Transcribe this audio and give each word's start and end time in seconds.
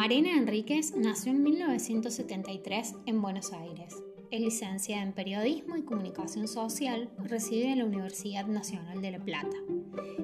Mariana 0.00 0.32
Enríquez 0.32 0.96
nació 0.96 1.30
en 1.30 1.42
1973 1.42 2.94
en 3.04 3.20
Buenos 3.20 3.52
Aires. 3.52 4.02
Es 4.30 4.40
licenciada 4.40 5.02
en 5.02 5.12
Periodismo 5.12 5.76
y 5.76 5.82
Comunicación 5.82 6.48
Social, 6.48 7.10
reside 7.18 7.70
en 7.70 7.80
la 7.80 7.84
Universidad 7.84 8.46
Nacional 8.46 9.02
de 9.02 9.10
La 9.10 9.18
Plata 9.18 9.58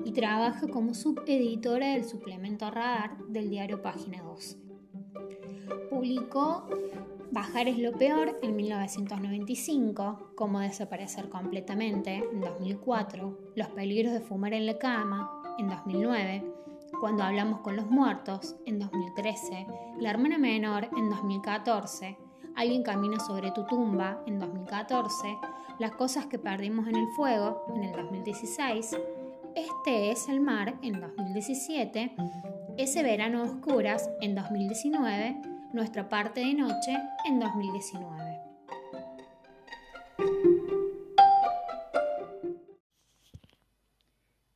y 0.03 0.13
trabaja 0.13 0.67
como 0.67 0.95
subeditora 0.95 1.89
del 1.89 2.07
suplemento 2.07 2.71
Radar 2.71 3.19
del 3.29 3.51
diario 3.51 3.83
Página 3.83 4.23
12. 4.23 4.57
Publicó 5.91 6.67
Bajar 7.31 7.69
es 7.69 7.79
lo 7.79 7.93
peor 7.93 8.39
en 8.43 8.57
1995, 8.57 10.33
Cómo 10.37 10.61
desaparecer 10.61 11.29
completamente 11.29 12.15
en 12.15 12.41
2004, 12.41 13.53
Los 13.55 13.69
peligros 13.69 14.15
de 14.15 14.21
fumar 14.21 14.55
en 14.55 14.65
la 14.65 14.79
cama 14.79 15.43
en 15.59 15.69
2009, 15.69 16.57
Cuando 17.01 17.25
hablamos 17.25 17.61
con 17.61 17.77
los 17.77 17.91
muertos 17.91 18.57
en 18.65 18.79
2013, 18.79 19.67
La 19.99 20.11
hermana 20.11 20.39
menor 20.39 20.89
en 20.97 21.11
2014, 21.11 22.17
Alguien 22.55 22.83
camina 22.83 23.21
sobre 23.21 23.51
tu 23.51 23.67
tumba 23.67 24.23
en 24.27 24.39
2014, 24.39 25.39
Las 25.79 25.93
cosas 25.93 26.27
que 26.27 26.39
perdimos 26.39 26.89
en 26.89 26.97
el 26.97 27.07
fuego 27.09 27.67
en 27.75 27.85
el 27.85 27.93
2016, 27.93 28.97
Este 29.55 30.11
es 30.11 30.27
el 30.29 30.41
mar 30.41 30.79
en 30.81 31.01
2017, 31.01 32.17
Ese 32.79 33.03
verano 33.03 33.43
oscuras 33.43 34.09
en 34.23 34.35
2019, 34.35 35.43
nuestra 35.75 36.09
parte 36.09 36.41
de 36.41 36.55
noche 36.55 36.97
en 37.27 37.39
2019. 37.41 38.41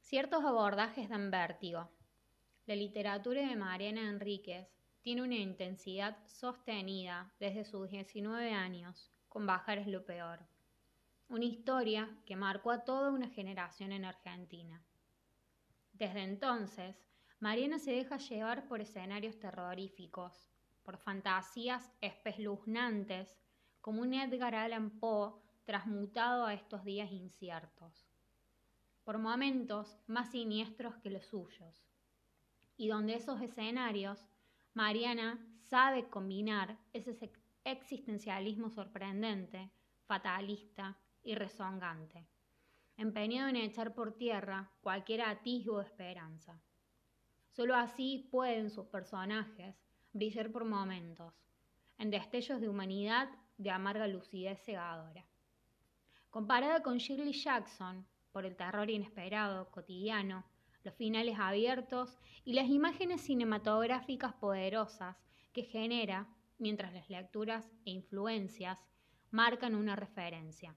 Ciertos 0.01 0.43
abordajes 0.45 1.09
dan 1.11 1.31
vértigo. 1.31 1.89
La 2.71 2.77
literatura 2.77 3.41
de 3.49 3.57
Mariana 3.57 4.09
Enríquez 4.09 4.69
tiene 5.03 5.23
una 5.23 5.35
intensidad 5.35 6.17
sostenida 6.29 7.35
desde 7.41 7.65
sus 7.65 7.91
19 7.91 8.53
años, 8.53 9.11
con 9.29 9.45
Bajar 9.45 9.79
es 9.79 9.89
lo 9.89 10.07
peor. 10.07 10.39
Una 11.29 11.47
historia 11.47 12.09
que 12.25 12.37
marcó 12.37 12.71
a 12.71 12.85
toda 12.85 13.11
una 13.11 13.29
generación 13.29 13.91
en 13.91 14.05
Argentina. 14.05 14.81
Desde 15.95 16.23
entonces, 16.23 16.95
Mariana 17.41 17.81
se 17.81 17.91
deja 17.91 18.19
llevar 18.19 18.69
por 18.69 18.81
escenarios 18.81 19.37
terroríficos, 19.41 20.53
por 20.85 20.97
fantasías 20.97 21.91
espeluznantes, 22.01 23.37
como 23.81 24.03
un 24.03 24.15
Edgar 24.15 24.55
Allan 24.55 24.91
Poe 25.01 25.33
transmutado 25.65 26.47
a 26.47 26.55
estos 26.55 26.85
días 26.85 27.11
inciertos, 27.11 28.09
por 29.03 29.19
momentos 29.19 29.99
más 30.07 30.31
siniestros 30.31 30.95
que 30.99 31.11
los 31.11 31.27
suyos, 31.27 31.90
y 32.81 32.89
donde 32.89 33.13
esos 33.13 33.43
escenarios 33.43 34.27
Mariana 34.73 35.39
sabe 35.69 36.09
combinar 36.09 36.79
ese 36.95 37.31
existencialismo 37.63 38.71
sorprendente, 38.71 39.71
fatalista 40.07 40.97
y 41.23 41.35
rezongante, 41.35 42.27
empeñado 42.97 43.51
en 43.51 43.57
echar 43.57 43.93
por 43.93 44.17
tierra 44.17 44.71
cualquier 44.81 45.21
atisbo 45.21 45.77
de 45.77 45.85
esperanza. 45.85 46.59
Solo 47.51 47.77
así 47.77 48.27
pueden 48.31 48.71
sus 48.71 48.87
personajes 48.87 49.77
brillar 50.15 50.51
por 50.51 50.65
momentos, 50.65 51.35
en 51.99 52.11
destellos 52.11 52.63
de 52.63 52.71
humanidad 52.71 53.29
de 53.59 53.73
amarga 53.73 54.09
lucidez 54.09 54.59
cegadora. 54.65 55.27
Comparada 56.31 56.83
con 56.83 56.97
Shirley 56.97 57.35
Jackson, 57.35 58.07
por 58.33 58.47
el 58.47 58.57
terror 58.57 58.89
inesperado, 58.89 59.71
cotidiano, 59.71 60.47
los 60.85 60.95
finales 60.95 61.39
abiertos 61.39 62.19
y 62.45 62.55
las 62.55 62.69
imágenes 62.69 63.21
cinematográficas 63.23 64.33
poderosas 64.35 65.17
que 65.53 65.63
genera 65.63 66.29
mientras 66.59 66.93
las 66.93 67.09
lecturas 67.11 67.71
e 67.85 67.91
influencias 67.91 68.79
marcan 69.31 69.75
una 69.75 69.97
referencia. 69.97 70.77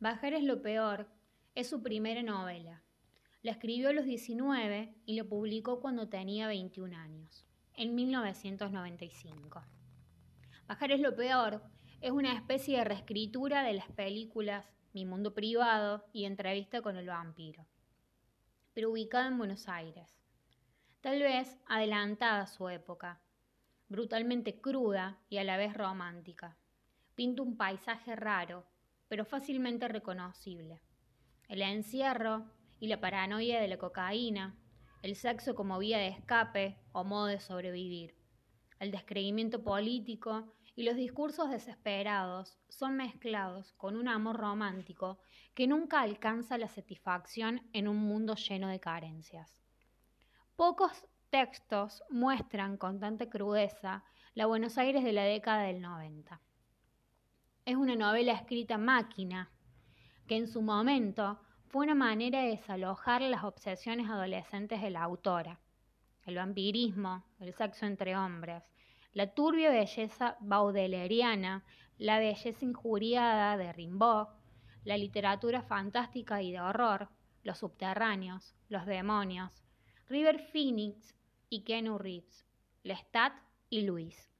Bajar 0.00 0.34
es 0.34 0.44
lo 0.44 0.62
peor 0.62 1.08
es 1.54 1.68
su 1.68 1.82
primera 1.82 2.22
novela, 2.22 2.82
la 3.42 3.52
escribió 3.52 3.90
a 3.90 3.92
los 3.92 4.04
19 4.04 4.94
y 5.04 5.16
lo 5.16 5.28
publicó 5.28 5.80
cuando 5.80 6.08
tenía 6.08 6.46
21 6.46 6.96
años, 6.96 7.44
en 7.74 7.94
1995. 7.94 9.62
Bajar 10.66 10.92
es 10.92 11.00
lo 11.00 11.14
peor 11.14 11.62
es 12.00 12.10
una 12.10 12.34
especie 12.34 12.78
de 12.78 12.84
reescritura 12.84 13.62
de 13.62 13.74
las 13.74 13.88
películas 13.92 14.66
Mi 14.94 15.06
Mundo 15.06 15.32
Privado 15.32 16.04
y 16.12 16.26
Entrevista 16.26 16.82
con 16.82 16.98
el 16.98 17.06
Vampiro, 17.06 17.64
pero 18.74 18.90
ubicada 18.90 19.28
en 19.28 19.38
Buenos 19.38 19.66
Aires. 19.66 20.20
Tal 21.00 21.22
vez 21.22 21.56
adelantada 21.66 22.42
a 22.42 22.46
su 22.46 22.68
época, 22.68 23.18
brutalmente 23.88 24.60
cruda 24.60 25.18
y 25.30 25.38
a 25.38 25.44
la 25.44 25.56
vez 25.56 25.72
romántica. 25.72 26.58
Pinta 27.14 27.40
un 27.40 27.56
paisaje 27.56 28.14
raro, 28.16 28.66
pero 29.08 29.24
fácilmente 29.24 29.88
reconocible. 29.88 30.82
El 31.48 31.62
encierro 31.62 32.44
y 32.78 32.88
la 32.88 33.00
paranoia 33.00 33.62
de 33.62 33.68
la 33.68 33.78
cocaína, 33.78 34.58
el 35.00 35.16
sexo 35.16 35.54
como 35.54 35.78
vía 35.78 35.96
de 35.96 36.08
escape 36.08 36.76
o 36.92 37.02
modo 37.02 37.26
de 37.28 37.40
sobrevivir, 37.40 38.14
el 38.78 38.90
descreimiento 38.90 39.64
político 39.64 40.52
y 40.74 40.84
los 40.84 40.96
discursos 40.96 41.50
desesperados 41.50 42.58
son 42.68 42.96
mezclados 42.96 43.72
con 43.74 43.96
un 43.96 44.08
amor 44.08 44.36
romántico 44.36 45.18
que 45.54 45.66
nunca 45.66 46.00
alcanza 46.00 46.56
la 46.58 46.68
satisfacción 46.68 47.62
en 47.72 47.88
un 47.88 47.98
mundo 47.98 48.34
lleno 48.36 48.68
de 48.68 48.80
carencias. 48.80 49.60
Pocos 50.56 51.06
textos 51.30 52.02
muestran 52.10 52.76
con 52.76 53.00
tanta 53.00 53.28
crudeza 53.28 54.04
la 54.34 54.46
Buenos 54.46 54.78
Aires 54.78 55.04
de 55.04 55.12
la 55.12 55.24
década 55.24 55.62
del 55.62 55.80
90. 55.80 56.40
Es 57.64 57.76
una 57.76 57.96
novela 57.96 58.32
escrita 58.32 58.78
máquina 58.78 59.50
que 60.26 60.36
en 60.36 60.48
su 60.48 60.62
momento 60.62 61.40
fue 61.68 61.84
una 61.84 61.94
manera 61.94 62.42
de 62.42 62.48
desalojar 62.48 63.22
las 63.22 63.44
obsesiones 63.44 64.08
adolescentes 64.08 64.80
de 64.80 64.90
la 64.90 65.02
autora. 65.02 65.60
El 66.24 66.36
vampirismo, 66.36 67.24
el 67.40 67.52
sexo 67.54 67.86
entre 67.86 68.16
hombres, 68.16 68.62
la 69.12 69.26
turbia 69.34 69.70
belleza 69.70 70.36
baudeleriana, 70.40 71.64
la 71.98 72.18
belleza 72.18 72.64
injuriada 72.64 73.56
de 73.56 73.72
Rimbaud, 73.72 74.28
la 74.84 74.96
literatura 74.96 75.62
fantástica 75.62 76.42
y 76.42 76.52
de 76.52 76.60
horror, 76.60 77.08
los 77.42 77.58
subterráneos, 77.58 78.54
los 78.68 78.86
demonios, 78.86 79.62
River 80.08 80.40
Phoenix 80.52 81.14
y 81.48 81.62
Kenu 81.62 81.98
Reeves, 81.98 82.46
Lestat 82.82 83.34
y 83.68 83.82
Luis. 83.82 84.30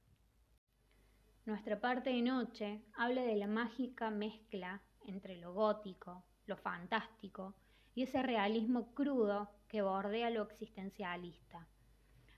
Nuestra 1.45 1.79
parte 1.79 2.09
de 2.09 2.21
noche 2.21 2.81
habla 2.93 3.21
de 3.23 3.35
la 3.35 3.47
mágica 3.47 4.09
mezcla 4.09 4.81
entre 5.05 5.37
lo 5.37 5.53
gótico, 5.53 6.23
lo 6.45 6.57
fantástico 6.57 7.53
y 7.95 8.03
ese 8.03 8.23
realismo 8.23 8.93
crudo 8.93 9.51
que 9.67 9.81
bordea 9.81 10.29
lo 10.29 10.43
existencialista. 10.43 11.67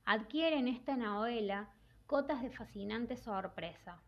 Adquiere 0.06 0.57
en 0.57 0.67
esta 0.67 0.97
novela 0.97 1.69
cotas 2.08 2.42
de 2.42 2.52
fascinante 2.52 3.18
sorpresa. 3.18 4.00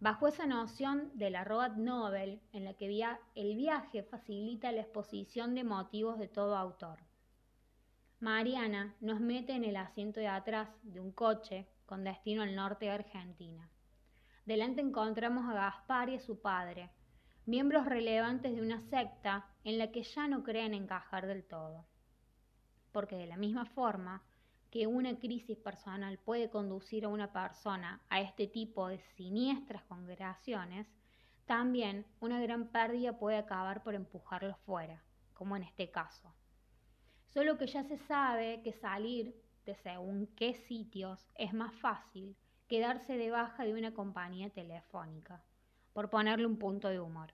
Bajo 0.00 0.28
esa 0.28 0.46
noción 0.46 1.10
de 1.14 1.30
la 1.30 1.44
road 1.44 1.72
novel 1.72 2.40
en 2.52 2.64
la 2.64 2.74
que 2.74 2.86
el 3.34 3.56
viaje 3.56 4.02
facilita 4.02 4.70
la 4.72 4.82
exposición 4.82 5.54
de 5.54 5.64
motivos 5.64 6.18
de 6.18 6.28
todo 6.28 6.56
autor. 6.56 6.98
Mariana 8.20 8.94
nos 9.00 9.20
mete 9.20 9.54
en 9.54 9.64
el 9.64 9.76
asiento 9.76 10.20
de 10.20 10.28
atrás 10.28 10.68
de 10.82 11.00
un 11.00 11.12
coche 11.12 11.66
con 11.86 12.04
destino 12.04 12.42
al 12.42 12.54
norte 12.54 12.86
de 12.86 12.92
Argentina. 12.92 13.68
Delante 14.46 14.80
encontramos 14.80 15.48
a 15.48 15.54
Gaspar 15.54 16.10
y 16.10 16.16
a 16.16 16.20
su 16.20 16.40
padre, 16.40 16.90
miembros 17.46 17.86
relevantes 17.86 18.54
de 18.54 18.62
una 18.62 18.80
secta 18.80 19.46
en 19.64 19.78
la 19.78 19.90
que 19.90 20.02
ya 20.02 20.28
no 20.28 20.44
creen 20.44 20.74
encajar 20.74 21.26
del 21.26 21.44
todo. 21.44 21.84
Porque 22.92 23.16
de 23.16 23.26
la 23.26 23.36
misma 23.36 23.64
forma 23.64 24.22
que 24.74 24.88
una 24.88 25.16
crisis 25.20 25.56
personal 25.56 26.18
puede 26.18 26.50
conducir 26.50 27.04
a 27.04 27.08
una 27.08 27.32
persona 27.32 28.02
a 28.08 28.20
este 28.20 28.48
tipo 28.48 28.88
de 28.88 28.98
siniestras 28.98 29.84
congregaciones, 29.84 30.88
también 31.44 32.04
una 32.18 32.40
gran 32.40 32.66
pérdida 32.66 33.16
puede 33.16 33.36
acabar 33.36 33.84
por 33.84 33.94
empujarlo 33.94 34.56
fuera, 34.66 35.00
como 35.32 35.54
en 35.54 35.62
este 35.62 35.92
caso. 35.92 36.34
Solo 37.26 37.56
que 37.56 37.68
ya 37.68 37.84
se 37.84 37.98
sabe 37.98 38.62
que 38.64 38.72
salir 38.72 39.40
de 39.64 39.76
según 39.76 40.26
qué 40.34 40.54
sitios 40.54 41.24
es 41.36 41.54
más 41.54 41.72
fácil 41.76 42.36
que 42.66 42.80
darse 42.80 43.16
de 43.16 43.30
baja 43.30 43.62
de 43.62 43.74
una 43.74 43.94
compañía 43.94 44.50
telefónica 44.50 45.44
por 45.92 46.10
ponerle 46.10 46.46
un 46.46 46.58
punto 46.58 46.88
de 46.88 46.98
humor. 46.98 47.32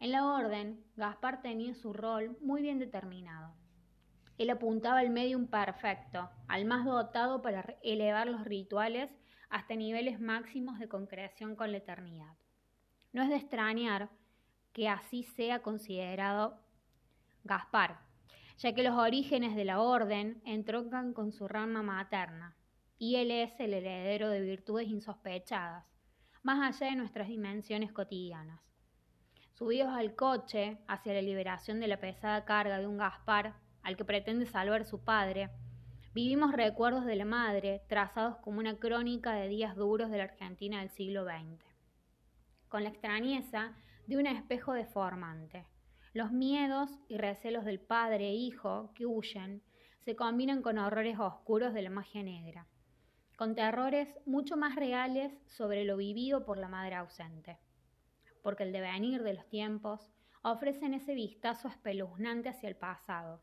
En 0.00 0.10
la 0.10 0.24
orden, 0.26 0.86
Gaspar 0.96 1.42
tenía 1.42 1.74
su 1.74 1.92
rol 1.92 2.38
muy 2.40 2.62
bien 2.62 2.78
determinado. 2.78 3.54
Él 4.38 4.50
apuntaba 4.50 4.98
al 4.98 5.10
medium 5.10 5.46
perfecto, 5.46 6.28
al 6.48 6.64
más 6.64 6.84
dotado 6.84 7.40
para 7.40 7.76
elevar 7.82 8.26
los 8.26 8.44
rituales 8.44 9.10
hasta 9.48 9.76
niveles 9.76 10.20
máximos 10.20 10.78
de 10.78 10.88
concreción 10.88 11.54
con 11.54 11.70
la 11.70 11.78
eternidad. 11.78 12.36
No 13.12 13.22
es 13.22 13.28
de 13.28 13.36
extrañar 13.36 14.10
que 14.72 14.88
así 14.88 15.22
sea 15.22 15.62
considerado 15.62 16.60
Gaspar, 17.44 18.00
ya 18.58 18.74
que 18.74 18.82
los 18.82 18.96
orígenes 18.96 19.54
de 19.54 19.64
la 19.64 19.80
orden 19.80 20.40
entroncan 20.44 21.12
con 21.12 21.30
su 21.30 21.46
rama 21.46 21.82
materna, 21.82 22.56
y 22.98 23.16
él 23.16 23.30
es 23.30 23.52
el 23.60 23.74
heredero 23.74 24.30
de 24.30 24.40
virtudes 24.40 24.88
insospechadas, 24.88 25.84
más 26.42 26.80
allá 26.80 26.90
de 26.90 26.96
nuestras 26.96 27.28
dimensiones 27.28 27.92
cotidianas. 27.92 28.60
Subidos 29.52 29.90
al 29.90 30.16
coche 30.16 30.78
hacia 30.88 31.14
la 31.14 31.22
liberación 31.22 31.78
de 31.78 31.86
la 31.86 32.00
pesada 32.00 32.44
carga 32.44 32.78
de 32.78 32.88
un 32.88 32.98
Gaspar 32.98 33.54
al 33.84 33.96
que 33.96 34.04
pretende 34.04 34.46
salvar 34.46 34.84
su 34.84 35.04
padre, 35.04 35.50
vivimos 36.12 36.52
recuerdos 36.52 37.04
de 37.04 37.14
la 37.14 37.24
madre 37.24 37.82
trazados 37.88 38.38
como 38.38 38.58
una 38.58 38.76
crónica 38.76 39.34
de 39.34 39.46
días 39.46 39.76
duros 39.76 40.10
de 40.10 40.18
la 40.18 40.24
Argentina 40.24 40.80
del 40.80 40.90
siglo 40.90 41.24
XX, 41.24 41.64
con 42.68 42.82
la 42.82 42.88
extrañeza 42.88 43.76
de 44.08 44.16
un 44.16 44.26
espejo 44.26 44.72
deformante. 44.72 45.66
Los 46.12 46.32
miedos 46.32 46.90
y 47.08 47.18
recelos 47.18 47.64
del 47.64 47.78
padre 47.78 48.30
e 48.30 48.34
hijo 48.34 48.92
que 48.94 49.06
huyen 49.06 49.62
se 50.00 50.16
combinan 50.16 50.62
con 50.62 50.78
horrores 50.78 51.18
oscuros 51.18 51.72
de 51.72 51.82
la 51.82 51.90
magia 51.90 52.22
negra 52.22 52.66
con 53.36 53.54
terrores 53.54 54.08
mucho 54.26 54.56
más 54.56 54.76
reales 54.76 55.32
sobre 55.46 55.84
lo 55.84 55.96
vivido 55.96 56.44
por 56.44 56.58
la 56.58 56.68
madre 56.68 56.94
ausente, 56.94 57.58
porque 58.42 58.62
el 58.62 58.72
devenir 58.72 59.22
de 59.22 59.34
los 59.34 59.48
tiempos 59.48 60.08
ofrecen 60.42 60.94
ese 60.94 61.14
vistazo 61.14 61.68
espeluznante 61.68 62.50
hacia 62.50 62.68
el 62.68 62.76
pasado, 62.76 63.42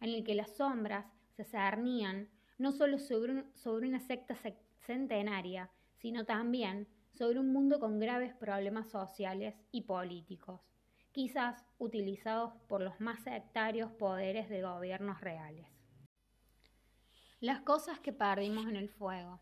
en 0.00 0.10
el 0.10 0.24
que 0.24 0.34
las 0.34 0.56
sombras 0.56 1.06
se 1.36 1.44
cernían 1.44 2.28
no 2.58 2.72
solo 2.72 2.98
sobre, 2.98 3.44
sobre 3.54 3.88
una 3.88 4.00
secta 4.00 4.34
centenaria, 4.80 5.70
sino 5.96 6.24
también 6.24 6.88
sobre 7.12 7.40
un 7.40 7.52
mundo 7.52 7.80
con 7.80 7.98
graves 7.98 8.34
problemas 8.34 8.88
sociales 8.88 9.54
y 9.72 9.82
políticos, 9.82 10.60
quizás 11.12 11.64
utilizados 11.78 12.52
por 12.68 12.80
los 12.80 13.00
más 13.00 13.20
sectarios 13.22 13.90
poderes 13.92 14.48
de 14.48 14.62
gobiernos 14.62 15.20
reales. 15.20 15.66
Las 17.40 17.60
cosas 17.60 18.00
que 18.00 18.12
perdimos 18.12 18.66
en 18.66 18.76
el 18.76 18.88
fuego. 18.88 19.40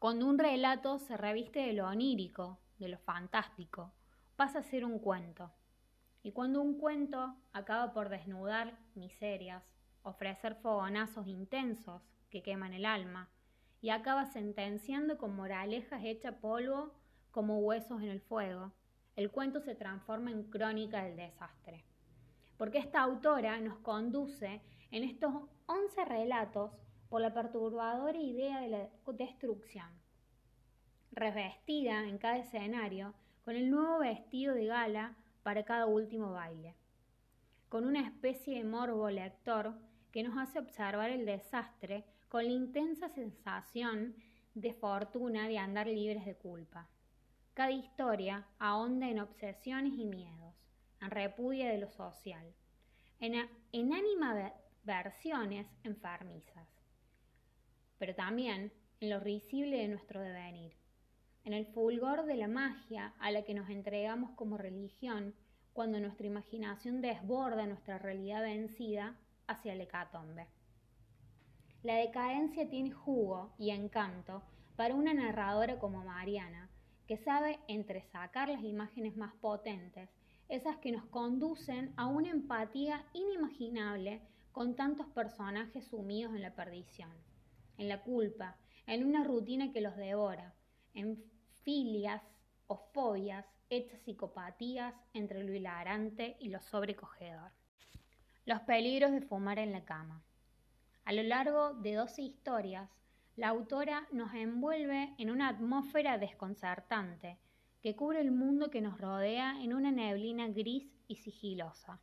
Cuando 0.00 0.26
un 0.26 0.38
relato 0.38 0.98
se 0.98 1.16
reviste 1.16 1.60
de 1.60 1.72
lo 1.72 1.86
onírico, 1.86 2.58
de 2.78 2.88
lo 2.88 2.98
fantástico, 2.98 3.92
pasa 4.36 4.58
a 4.58 4.62
ser 4.62 4.84
un 4.84 4.98
cuento. 4.98 5.52
Y 6.24 6.32
cuando 6.32 6.62
un 6.62 6.78
cuento 6.78 7.36
acaba 7.52 7.92
por 7.92 8.08
desnudar 8.08 8.78
miserias, 8.94 9.62
ofrecer 10.02 10.54
fogonazos 10.54 11.26
intensos 11.26 12.00
que 12.30 12.42
queman 12.42 12.72
el 12.72 12.86
alma, 12.86 13.28
y 13.82 13.90
acaba 13.90 14.24
sentenciando 14.24 15.18
con 15.18 15.36
moralejas 15.36 16.02
hecha 16.02 16.40
polvo 16.40 16.94
como 17.30 17.58
huesos 17.58 18.00
en 18.00 18.08
el 18.08 18.22
fuego, 18.22 18.72
el 19.16 19.30
cuento 19.30 19.60
se 19.60 19.74
transforma 19.74 20.30
en 20.30 20.44
crónica 20.44 21.04
del 21.04 21.18
desastre. 21.18 21.84
Porque 22.56 22.78
esta 22.78 23.02
autora 23.02 23.60
nos 23.60 23.76
conduce 23.80 24.62
en 24.92 25.04
estos 25.04 25.30
once 25.66 26.04
relatos 26.06 26.70
por 27.10 27.20
la 27.20 27.34
perturbadora 27.34 28.18
idea 28.18 28.60
de 28.62 28.68
la 28.68 28.88
destrucción, 29.12 29.90
revestida 31.12 32.08
en 32.08 32.16
cada 32.16 32.38
escenario 32.38 33.12
con 33.44 33.56
el 33.56 33.70
nuevo 33.70 33.98
vestido 33.98 34.54
de 34.54 34.64
gala 34.64 35.18
para 35.44 35.64
cada 35.64 35.86
último 35.86 36.32
baile, 36.32 36.74
con 37.68 37.86
una 37.86 38.00
especie 38.00 38.58
de 38.58 38.64
morbo 38.64 39.08
lector 39.08 39.76
que 40.10 40.24
nos 40.24 40.36
hace 40.36 40.58
observar 40.58 41.10
el 41.10 41.24
desastre 41.24 42.04
con 42.28 42.42
la 42.42 42.50
intensa 42.50 43.08
sensación 43.08 44.16
de 44.54 44.74
fortuna 44.74 45.46
de 45.46 45.58
andar 45.58 45.86
libres 45.86 46.24
de 46.26 46.34
culpa. 46.34 46.88
Cada 47.54 47.70
historia 47.70 48.48
ahonda 48.58 49.08
en 49.08 49.20
obsesiones 49.20 49.92
y 49.92 50.06
miedos, 50.06 50.56
en 51.00 51.10
repudia 51.12 51.70
de 51.70 51.78
lo 51.78 51.88
social, 51.88 52.52
en, 53.20 53.48
en 53.70 53.90
versiones 54.82 55.68
enfermizas 55.84 56.74
pero 57.98 58.14
también 58.14 58.72
en 59.00 59.10
lo 59.10 59.20
risible 59.20 59.78
de 59.78 59.88
nuestro 59.88 60.20
devenir, 60.20 60.74
en 61.44 61.52
el 61.52 61.66
fulgor 61.66 62.26
de 62.26 62.36
la 62.36 62.48
magia 62.48 63.14
a 63.18 63.30
la 63.30 63.42
que 63.42 63.54
nos 63.54 63.68
entregamos 63.70 64.30
como 64.32 64.56
religión 64.56 65.34
cuando 65.72 66.00
nuestra 66.00 66.26
imaginación 66.26 67.00
desborda 67.00 67.66
nuestra 67.66 67.98
realidad 67.98 68.42
vencida 68.42 69.16
hacia 69.46 69.72
el 69.72 69.80
hecatombe. 69.80 70.46
La 71.82 71.96
decadencia 71.96 72.68
tiene 72.68 72.92
jugo 72.92 73.52
y 73.58 73.70
encanto 73.70 74.42
para 74.76 74.94
una 74.94 75.12
narradora 75.12 75.78
como 75.78 76.04
Mariana, 76.04 76.70
que 77.06 77.18
sabe 77.18 77.58
entresacar 77.68 78.48
las 78.48 78.64
imágenes 78.64 79.16
más 79.16 79.34
potentes, 79.34 80.08
esas 80.48 80.78
que 80.78 80.92
nos 80.92 81.04
conducen 81.06 81.92
a 81.96 82.06
una 82.06 82.30
empatía 82.30 83.04
inimaginable 83.12 84.22
con 84.52 84.74
tantos 84.74 85.06
personajes 85.08 85.84
sumidos 85.86 86.34
en 86.34 86.42
la 86.42 86.54
perdición 86.54 87.10
en 87.78 87.88
la 87.88 88.02
culpa, 88.02 88.56
en 88.86 89.04
una 89.04 89.24
rutina 89.24 89.72
que 89.72 89.80
los 89.80 89.96
devora, 89.96 90.54
filias 91.64 92.22
o 92.66 92.76
fobias 92.92 93.44
hechas 93.70 94.00
psicopatías 94.02 94.94
entre 95.12 95.42
lo 95.42 95.52
hilarante 95.52 96.36
y 96.38 96.48
lo 96.48 96.60
sobrecogedor. 96.60 97.50
Los 98.44 98.60
peligros 98.60 99.12
de 99.12 99.22
fumar 99.22 99.58
en 99.58 99.72
la 99.72 99.84
cama. 99.84 100.22
A 101.04 101.12
lo 101.12 101.22
largo 101.22 101.74
de 101.74 101.94
12 101.94 102.22
historias, 102.22 102.88
la 103.36 103.48
autora 103.48 104.06
nos 104.12 104.32
envuelve 104.34 105.14
en 105.18 105.30
una 105.30 105.48
atmósfera 105.48 106.18
desconcertante 106.18 107.38
que 107.82 107.96
cubre 107.96 108.20
el 108.20 108.30
mundo 108.30 108.70
que 108.70 108.80
nos 108.80 108.98
rodea 108.98 109.62
en 109.62 109.74
una 109.74 109.90
neblina 109.90 110.48
gris 110.48 110.86
y 111.08 111.16
sigilosa. 111.16 112.00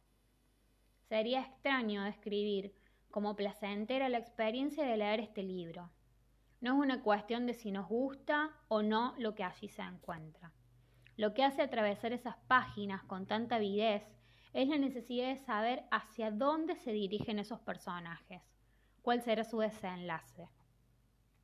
Sería 1.07 1.41
extraño 1.41 2.03
describir 2.03 2.73
como 3.09 3.35
placentera 3.35 4.09
la 4.09 4.17
experiencia 4.17 4.83
de 4.83 4.97
leer 4.97 5.19
este 5.19 5.43
libro. 5.43 5.89
No 6.61 6.73
es 6.73 6.79
una 6.79 7.01
cuestión 7.01 7.47
de 7.47 7.55
si 7.55 7.71
nos 7.71 7.87
gusta 7.87 8.51
o 8.67 8.83
no 8.83 9.15
lo 9.17 9.33
que 9.33 9.43
allí 9.43 9.67
se 9.67 9.81
encuentra. 9.81 10.53
Lo 11.17 11.33
que 11.33 11.43
hace 11.43 11.63
atravesar 11.63 12.13
esas 12.13 12.37
páginas 12.47 13.03
con 13.03 13.25
tanta 13.25 13.55
avidez 13.55 14.03
es 14.53 14.67
la 14.67 14.77
necesidad 14.77 15.29
de 15.29 15.37
saber 15.37 15.83
hacia 15.89 16.29
dónde 16.29 16.75
se 16.75 16.91
dirigen 16.91 17.39
esos 17.39 17.59
personajes, 17.61 18.43
cuál 19.01 19.21
será 19.23 19.43
su 19.43 19.57
desenlace. 19.59 20.49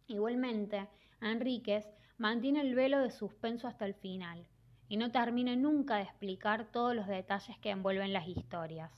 Igualmente, 0.06 0.88
Enríquez 1.20 1.90
mantiene 2.18 2.62
el 2.62 2.76
velo 2.76 3.00
de 3.00 3.10
suspenso 3.10 3.68
hasta 3.68 3.86
el 3.86 3.96
final 3.96 4.48
y 4.88 4.98
no 4.98 5.12
termina 5.12 5.56
nunca 5.56 5.96
de 5.96 6.04
explicar 6.04 6.72
todos 6.72 6.96
los 6.96 7.08
detalles 7.08 7.58
que 7.58 7.72
envuelven 7.72 8.14
las 8.14 8.28
historias. 8.28 8.92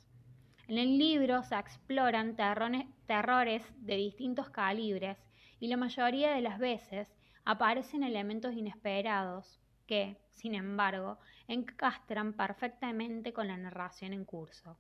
En 0.68 0.78
el 0.78 0.98
libro 0.98 1.44
se 1.44 1.56
exploran 1.56 2.36
terrores 2.36 3.64
de 3.78 3.96
distintos 3.96 4.50
calibres 4.50 5.18
y 5.60 5.68
la 5.68 5.78
mayoría 5.78 6.34
de 6.34 6.42
las 6.42 6.60
veces 6.60 7.08
aparecen 7.46 8.04
elementos 8.04 8.54
inesperados 8.54 9.60
que, 9.86 10.18
sin 10.32 10.56
embargo, 10.56 11.18
encastran 11.48 12.34
perfectamente 12.34 13.34
con 13.34 13.48
la 13.48 13.58
narración 13.58 14.14
en 14.14 14.24
curso. 14.24 14.78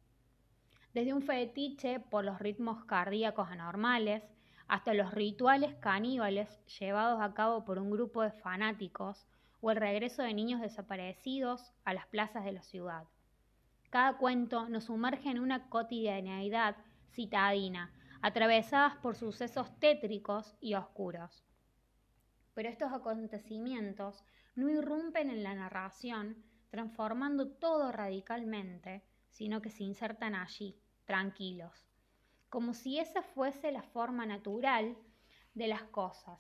Desde 0.94 1.14
un 1.14 1.22
fetiche 1.22 2.00
por 2.00 2.24
los 2.24 2.40
ritmos 2.40 2.86
cardíacos 2.86 3.50
anormales 3.50 4.24
hasta 4.68 4.94
los 4.94 5.12
rituales 5.14 5.76
caníbales 5.76 6.64
llevados 6.80 7.22
a 7.22 7.34
cabo 7.34 7.66
por 7.66 7.80
un 7.80 7.90
grupo 7.90 8.22
de 8.22 8.32
fanáticos 8.32 9.26
o 9.62 9.72
el 9.72 9.78
regreso 9.78 10.22
de 10.22 10.34
niños 10.34 10.62
desaparecidos 10.62 11.74
a 11.86 11.94
las 11.94 12.06
plazas 12.08 12.46
de 12.46 12.54
la 12.54 12.62
ciudad. 12.62 13.06
Cada 13.90 14.18
cuento 14.18 14.70
nos 14.70 14.86
sumerge 14.86 15.30
en 15.30 15.40
una 15.40 15.70
cotidianeidad 15.70 16.76
citadina, 17.12 17.92
atravesadas 18.22 18.96
por 18.98 19.16
sucesos 19.16 19.78
tétricos 19.80 20.56
y 20.60 20.76
oscuros. 20.76 21.46
Pero 22.54 22.70
estos 22.70 22.92
acontecimientos 22.92 24.24
no 24.56 24.70
irrumpen 24.70 25.30
en 25.30 25.44
la 25.44 25.56
narración, 25.56 26.44
transformando 26.70 27.50
todo 27.50 27.92
radicalmente, 27.92 29.04
sino 29.30 29.62
que 29.62 29.70
se 29.70 29.84
insertan 29.84 30.36
allí, 30.36 30.78
tranquilos, 31.06 31.88
como 32.50 32.74
si 32.74 33.00
esa 33.00 33.22
fuese 33.22 33.72
la 33.72 33.84
forma 33.84 34.26
natural 34.26 34.98
de 35.54 35.68
las 35.68 35.84
cosas. 35.84 36.40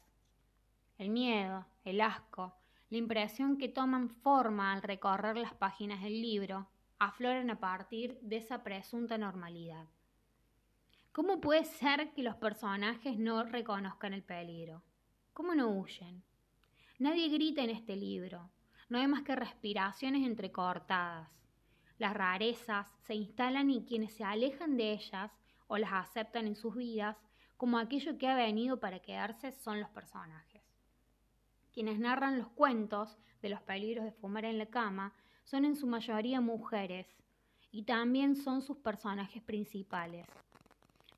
El 0.97 1.09
miedo, 1.09 1.65
el 1.85 2.01
asco, 2.01 2.55
la 2.89 2.97
impresión 2.97 3.57
que 3.57 3.69
toman 3.69 4.09
forma 4.09 4.73
al 4.73 4.81
recorrer 4.81 5.37
las 5.37 5.53
páginas 5.53 6.01
del 6.01 6.21
libro 6.21 6.67
afloran 6.97 7.49
a 7.49 7.59
partir 7.59 8.19
de 8.21 8.37
esa 8.37 8.63
presunta 8.63 9.17
normalidad. 9.17 9.87
¿Cómo 11.11 11.41
puede 11.41 11.65
ser 11.65 12.13
que 12.13 12.21
los 12.21 12.35
personajes 12.35 13.17
no 13.17 13.43
reconozcan 13.43 14.13
el 14.13 14.23
peligro? 14.23 14.83
¿Cómo 15.33 15.55
no 15.55 15.69
huyen? 15.69 16.23
Nadie 16.99 17.29
grita 17.29 17.63
en 17.63 17.71
este 17.71 17.95
libro, 17.95 18.51
no 18.89 18.99
hay 18.99 19.07
más 19.07 19.23
que 19.23 19.35
respiraciones 19.35 20.25
entrecortadas. 20.25 21.29
Las 21.97 22.13
rarezas 22.13 22.87
se 23.01 23.15
instalan 23.15 23.71
y 23.71 23.85
quienes 23.85 24.13
se 24.13 24.23
alejan 24.23 24.77
de 24.77 24.93
ellas 24.93 25.31
o 25.67 25.77
las 25.77 25.93
aceptan 25.93 26.45
en 26.45 26.55
sus 26.55 26.75
vidas 26.75 27.17
como 27.57 27.79
aquello 27.79 28.17
que 28.17 28.27
ha 28.27 28.35
venido 28.35 28.79
para 28.79 28.99
quedarse 28.99 29.51
son 29.51 29.79
los 29.79 29.89
personajes. 29.89 30.61
Quienes 31.73 31.99
narran 31.99 32.37
los 32.37 32.49
cuentos 32.49 33.17
de 33.41 33.49
los 33.49 33.61
peligros 33.61 34.05
de 34.05 34.11
fumar 34.11 34.45
en 34.45 34.59
la 34.59 34.67
cama 34.67 35.13
son 35.43 35.65
en 35.65 35.75
su 35.75 35.87
mayoría 35.87 36.39
mujeres 36.39 37.07
y 37.71 37.83
también 37.83 38.35
son 38.35 38.61
sus 38.61 38.77
personajes 38.77 39.41
principales, 39.41 40.27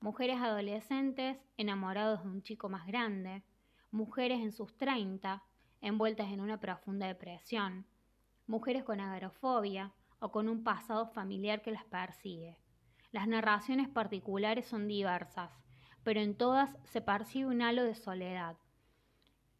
mujeres 0.02 0.42
adolescentes 0.42 1.38
enamorados 1.58 2.24
de 2.24 2.30
un 2.30 2.42
chico 2.42 2.70
más 2.70 2.88
grande, 2.88 3.44
mujeres 3.92 4.42
en 4.42 4.52
sus 4.52 4.76
30 4.76 5.44
envueltas 5.80 6.32
en 6.32 6.42
una 6.42 6.60
profunda 6.60 7.06
depresión, 7.06 7.86
mujeres 8.48 8.84
con 8.84 9.00
agorafobia 9.00 9.94
o 10.20 10.32
con 10.32 10.50
un 10.50 10.64
pasado 10.64 11.06
familiar 11.06 11.62
que 11.62 11.72
las 11.72 11.86
persigue. 11.86 12.58
Las 13.12 13.28
narraciones 13.28 13.90
particulares 13.90 14.66
son 14.66 14.88
diversas, 14.88 15.52
pero 16.04 16.20
en 16.20 16.36
todas 16.36 16.76
se 16.84 17.02
percibe 17.02 17.50
un 17.50 17.62
halo 17.62 17.84
de 17.84 17.94
soledad, 17.94 18.58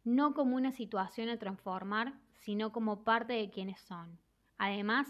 no 0.02 0.34
como 0.34 0.56
una 0.56 0.72
situación 0.72 1.28
a 1.28 1.38
transformar, 1.38 2.14
sino 2.34 2.72
como 2.72 3.04
parte 3.04 3.34
de 3.34 3.50
quienes 3.50 3.80
son. 3.80 4.18
Además, 4.58 5.06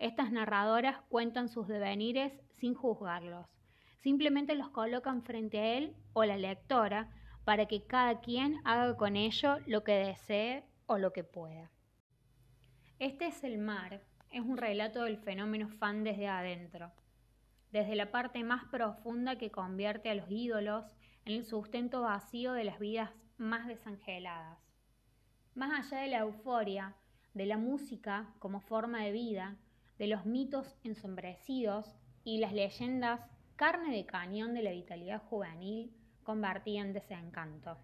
estas 0.00 0.32
narradoras 0.32 1.00
cuentan 1.08 1.48
sus 1.48 1.68
devenires 1.68 2.32
sin 2.56 2.74
juzgarlos, 2.74 3.46
simplemente 4.02 4.54
los 4.54 4.68
colocan 4.70 5.22
frente 5.22 5.58
a 5.58 5.78
él 5.78 5.96
o 6.12 6.24
la 6.24 6.36
lectora 6.36 7.10
para 7.44 7.66
que 7.66 7.86
cada 7.86 8.20
quien 8.20 8.60
haga 8.64 8.96
con 8.96 9.16
ello 9.16 9.58
lo 9.66 9.84
que 9.84 9.92
desee 9.92 10.64
o 10.86 10.98
lo 10.98 11.12
que 11.12 11.24
pueda. 11.24 11.70
Este 12.98 13.26
es 13.26 13.42
el 13.44 13.58
mar, 13.58 14.02
es 14.30 14.40
un 14.40 14.56
relato 14.56 15.04
del 15.04 15.18
fenómeno 15.18 15.68
fan 15.68 16.04
desde 16.04 16.28
adentro, 16.28 16.92
desde 17.70 17.96
la 17.96 18.10
parte 18.10 18.44
más 18.44 18.64
profunda 18.66 19.38
que 19.38 19.50
convierte 19.50 20.10
a 20.10 20.14
los 20.14 20.30
ídolos 20.30 20.84
en 21.24 21.34
el 21.34 21.44
sustento 21.44 22.02
vacío 22.02 22.52
de 22.52 22.64
las 22.64 22.78
vidas 22.78 23.10
más 23.38 23.66
desangeladas. 23.66 24.58
Más 25.54 25.86
allá 25.86 26.02
de 26.02 26.08
la 26.08 26.18
euforia, 26.18 26.96
de 27.34 27.46
la 27.46 27.56
música 27.56 28.34
como 28.38 28.60
forma 28.60 29.02
de 29.02 29.12
vida, 29.12 29.56
de 29.98 30.06
los 30.06 30.26
mitos 30.26 30.76
ensombrecidos 30.82 31.96
y 32.24 32.38
las 32.38 32.52
leyendas 32.52 33.20
carne 33.62 33.94
de 33.94 34.06
cañón 34.06 34.54
de 34.54 34.62
la 34.64 34.72
vitalidad 34.72 35.22
juvenil 35.22 35.94
convertida 36.24 36.80
en 36.80 36.92
desencanto. 36.92 37.78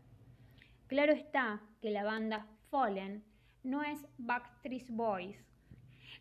Claro 0.89 1.13
está 1.13 1.63
que 1.81 1.91
la 1.91 2.03
banda 2.03 2.49
Fallen 2.69 3.25
no 3.63 3.85
es 3.85 4.05
Backstreet 4.17 4.91
Boys. 4.91 5.39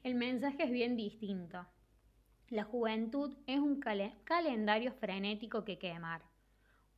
El 0.04 0.14
mensaje 0.14 0.66
es 0.66 0.70
bien 0.70 0.96
distinto. 0.96 1.66
La 2.50 2.66
juventud 2.66 3.36
es 3.48 3.58
un 3.58 3.80
calendario 3.80 4.94
frenético 4.94 5.66
que 5.66 5.80
quemar, 5.80 6.22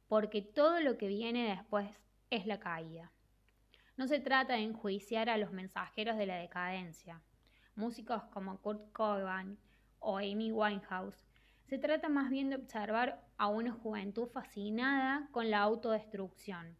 porque 0.09 0.41
todo 0.41 0.81
lo 0.81 0.97
que 0.97 1.07
viene 1.07 1.55
después 1.55 1.89
es 2.29 2.45
la 2.45 2.59
caída. 2.59 3.09
No 3.95 4.05
se 4.05 4.19
trata 4.19 4.55
de 4.55 4.63
enjuiciar 4.63 5.29
a 5.29 5.37
los 5.37 5.53
mensajeros 5.53 6.17
de 6.17 6.25
la 6.25 6.35
decadencia, 6.35 7.21
músicos 7.75 8.21
como 8.33 8.59
Kurt 8.59 8.91
Cobain 8.91 9.57
o 9.99 10.17
Amy 10.17 10.51
Winehouse. 10.51 11.28
Se 11.69 11.77
trata 11.77 12.09
más 12.09 12.31
bien 12.31 12.49
de 12.49 12.55
observar 12.55 13.23
a 13.38 13.47
una 13.47 13.71
juventud 13.71 14.27
fascinada 14.27 15.29
con 15.31 15.51
la 15.51 15.59
autodestrucción, 15.59 16.75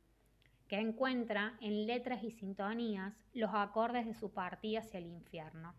que 0.68 0.80
encuentra 0.80 1.56
en 1.62 1.86
letras 1.86 2.24
y 2.24 2.32
sintonías 2.32 3.14
los 3.36 3.52
acordes 3.54 4.08
de 4.08 4.16
su 4.16 4.34
partida 4.34 4.80
hacia 4.80 4.98
el 4.98 5.06
infierno. 5.06 5.76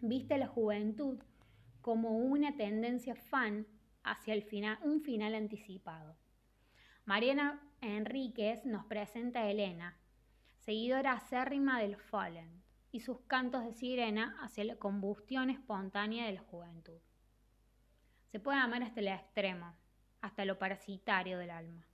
Viste 0.00 0.36
la 0.36 0.46
juventud 0.46 1.18
como 1.80 2.18
una 2.18 2.54
tendencia 2.54 3.14
fan 3.14 3.66
hacia 4.02 4.34
el 4.34 4.42
final, 4.42 4.78
un 4.82 5.00
final 5.00 5.34
anticipado. 5.34 6.14
Mariana 7.06 7.62
Enríquez 7.80 8.66
nos 8.66 8.84
presenta 8.84 9.40
a 9.40 9.50
Elena, 9.50 9.96
seguidora 10.58 11.12
acérrima 11.12 11.80
del 11.80 11.96
Fallen, 11.96 12.62
y 12.92 13.00
sus 13.00 13.20
cantos 13.20 13.64
de 13.64 13.72
sirena 13.72 14.36
hacia 14.42 14.64
la 14.64 14.76
combustión 14.76 15.48
espontánea 15.48 16.26
de 16.26 16.32
la 16.34 16.42
juventud. 16.42 17.00
Se 18.30 18.40
puede 18.40 18.58
amar 18.58 18.82
hasta 18.82 19.00
el 19.00 19.08
extremo, 19.08 19.74
hasta 20.20 20.44
lo 20.44 20.58
parasitario 20.58 21.38
del 21.38 21.50
alma. 21.50 21.86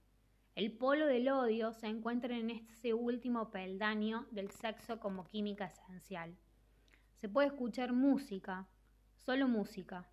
El 0.56 0.72
polo 0.72 1.06
del 1.06 1.28
odio 1.28 1.72
se 1.72 1.86
encuentra 1.86 2.36
en 2.36 2.50
ese 2.50 2.92
último 2.92 3.50
peldaño 3.50 4.26
del 4.30 4.50
sexo 4.50 4.98
como 4.98 5.28
química 5.28 5.66
esencial. 5.66 6.36
Se 7.16 7.28
puede 7.28 7.48
escuchar 7.48 7.92
música, 7.92 8.66
solo 9.16 9.48
música, 9.48 10.08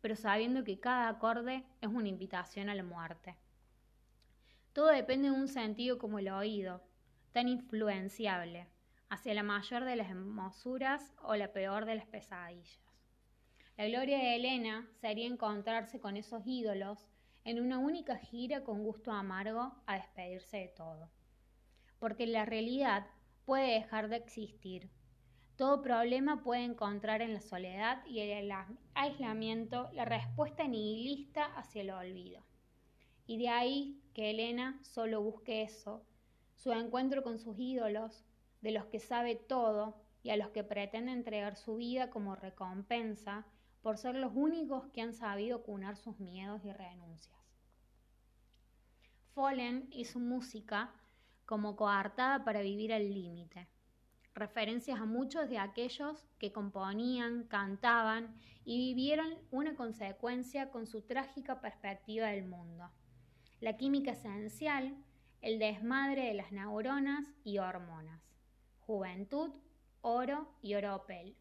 pero 0.00 0.16
sabiendo 0.16 0.64
que 0.64 0.80
cada 0.80 1.08
acorde 1.08 1.64
es 1.80 1.88
una 1.88 2.08
invitación 2.08 2.68
a 2.68 2.74
la 2.74 2.82
muerte. 2.82 3.36
Todo 4.74 4.88
depende 4.88 5.30
de 5.30 5.34
un 5.34 5.48
sentido 5.48 5.98
como 5.98 6.18
el 6.18 6.28
oído, 6.28 6.82
tan 7.32 7.48
influenciable, 7.48 8.68
hacia 9.08 9.32
la 9.32 9.42
mayor 9.42 9.84
de 9.84 9.96
las 9.96 10.10
hermosuras 10.10 11.14
o 11.22 11.36
la 11.36 11.52
peor 11.52 11.86
de 11.86 11.94
las 11.94 12.06
pesadillas. 12.06 12.83
La 13.76 13.88
gloria 13.88 14.18
de 14.18 14.36
Elena 14.36 14.88
sería 15.00 15.26
encontrarse 15.26 15.98
con 15.98 16.16
esos 16.16 16.46
ídolos 16.46 17.08
en 17.42 17.60
una 17.60 17.80
única 17.80 18.16
gira 18.16 18.62
con 18.62 18.84
gusto 18.84 19.10
amargo 19.10 19.72
a 19.86 19.96
despedirse 19.96 20.58
de 20.58 20.68
todo. 20.68 21.10
Porque 21.98 22.28
la 22.28 22.44
realidad 22.44 23.04
puede 23.44 23.72
dejar 23.72 24.08
de 24.08 24.16
existir. 24.16 24.90
Todo 25.56 25.82
problema 25.82 26.44
puede 26.44 26.62
encontrar 26.62 27.20
en 27.20 27.34
la 27.34 27.40
soledad 27.40 28.06
y 28.06 28.20
el 28.20 28.52
aislamiento 28.94 29.90
la 29.92 30.04
respuesta 30.04 30.68
nihilista 30.68 31.44
hacia 31.56 31.82
el 31.82 31.90
olvido. 31.90 32.44
Y 33.26 33.38
de 33.38 33.48
ahí 33.48 34.00
que 34.14 34.30
Elena 34.30 34.78
solo 34.82 35.20
busque 35.20 35.62
eso, 35.62 36.06
su 36.54 36.70
encuentro 36.70 37.24
con 37.24 37.40
sus 37.40 37.58
ídolos, 37.58 38.24
de 38.60 38.70
los 38.70 38.84
que 38.86 39.00
sabe 39.00 39.34
todo 39.34 39.96
y 40.22 40.30
a 40.30 40.36
los 40.36 40.50
que 40.50 40.62
pretende 40.62 41.10
entregar 41.10 41.56
su 41.56 41.76
vida 41.76 42.08
como 42.10 42.36
recompensa 42.36 43.44
por 43.84 43.98
ser 43.98 44.14
los 44.14 44.32
únicos 44.34 44.86
que 44.94 45.02
han 45.02 45.12
sabido 45.12 45.62
cunar 45.62 45.98
sus 45.98 46.18
miedos 46.18 46.64
y 46.64 46.72
renuncias. 46.72 47.38
Fallen 49.34 49.88
hizo 49.90 50.18
música 50.18 50.90
como 51.44 51.76
coartada 51.76 52.46
para 52.46 52.62
vivir 52.62 52.94
al 52.94 53.12
límite, 53.12 53.68
referencias 54.32 54.98
a 54.98 55.04
muchos 55.04 55.50
de 55.50 55.58
aquellos 55.58 56.24
que 56.38 56.50
componían, 56.50 57.44
cantaban 57.44 58.34
y 58.64 58.78
vivieron 58.78 59.34
una 59.50 59.74
consecuencia 59.74 60.70
con 60.70 60.86
su 60.86 61.02
trágica 61.02 61.60
perspectiva 61.60 62.28
del 62.28 62.46
mundo. 62.46 62.90
La 63.60 63.76
química 63.76 64.12
esencial, 64.12 64.96
el 65.42 65.58
desmadre 65.58 66.28
de 66.28 66.34
las 66.34 66.52
neuronas 66.52 67.26
y 67.44 67.58
hormonas. 67.58 68.22
Juventud, 68.78 69.50
oro 70.00 70.48
y 70.62 70.74
oropel 70.74 71.36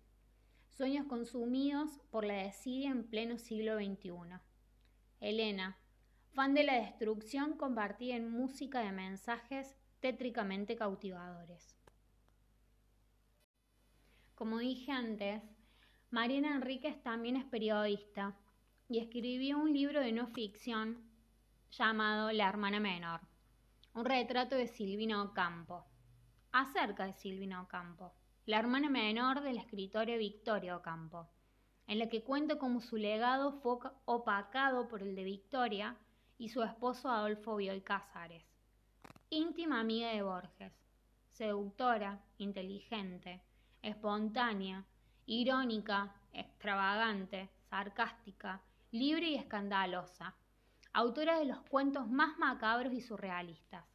sueños 0.75 1.05
consumidos 1.05 2.01
por 2.09 2.25
la 2.25 2.33
desidia 2.33 2.89
en 2.89 3.03
pleno 3.03 3.37
siglo 3.37 3.75
XXI. 3.75 4.39
Elena, 5.19 5.77
fan 6.31 6.55
de 6.55 6.63
la 6.63 6.73
destrucción 6.73 7.53
compartida 7.53 8.15
en 8.15 8.31
música 8.31 8.79
de 8.79 8.91
mensajes 8.91 9.77
tétricamente 9.99 10.75
cautivadores. 10.75 11.77
Como 14.33 14.57
dije 14.57 14.91
antes, 14.91 15.43
Mariana 16.09 16.55
Enríquez 16.55 17.01
también 17.03 17.35
es 17.35 17.45
periodista 17.45 18.35
y 18.89 18.97
escribió 18.97 19.59
un 19.59 19.73
libro 19.73 20.01
de 20.01 20.11
no 20.11 20.27
ficción 20.27 21.07
llamado 21.69 22.31
La 22.31 22.49
hermana 22.49 22.79
menor, 22.79 23.21
un 23.93 24.05
retrato 24.05 24.55
de 24.55 24.67
Silvina 24.67 25.21
Ocampo, 25.21 25.85
acerca 26.51 27.05
de 27.05 27.13
Silvina 27.13 27.61
Ocampo 27.61 28.13
la 28.45 28.59
hermana 28.59 28.89
menor 28.89 29.41
de 29.41 29.53
la 29.53 29.61
escritora 29.61 30.17
Victoria 30.17 30.75
Ocampo, 30.75 31.29
en 31.87 31.97
la 31.97 32.09
que 32.09 32.23
cuenta 32.23 32.57
cómo 32.57 32.81
su 32.81 32.97
legado 32.97 33.53
fue 33.61 33.77
opacado 34.03 34.89
por 34.89 35.01
el 35.01 35.15
de 35.15 35.23
Victoria 35.23 35.95
y 36.37 36.49
su 36.49 36.61
esposo 36.61 37.09
Adolfo 37.09 37.55
Bioy 37.55 37.81
Cázares. 37.81 38.43
Íntima 39.29 39.79
amiga 39.79 40.09
de 40.09 40.23
Borges, 40.23 40.73
seductora, 41.29 42.21
inteligente, 42.37 43.41
espontánea, 43.81 44.85
irónica, 45.25 46.13
extravagante, 46.33 47.49
sarcástica, 47.69 48.61
libre 48.91 49.29
y 49.29 49.35
escandalosa, 49.35 50.35
autora 50.91 51.39
de 51.39 51.45
los 51.45 51.61
cuentos 51.61 52.09
más 52.09 52.37
macabros 52.37 52.93
y 52.93 52.99
surrealistas. 52.99 53.85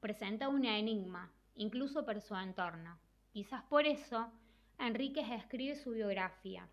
Presenta 0.00 0.48
un 0.48 0.64
enigma, 0.64 1.30
incluso 1.54 2.04
por 2.04 2.20
su 2.20 2.34
entorno. 2.34 2.98
Quizás 3.32 3.62
por 3.62 3.86
eso 3.86 4.30
Enríquez 4.78 5.26
escribe 5.30 5.74
su 5.74 5.92
biografía, 5.92 6.68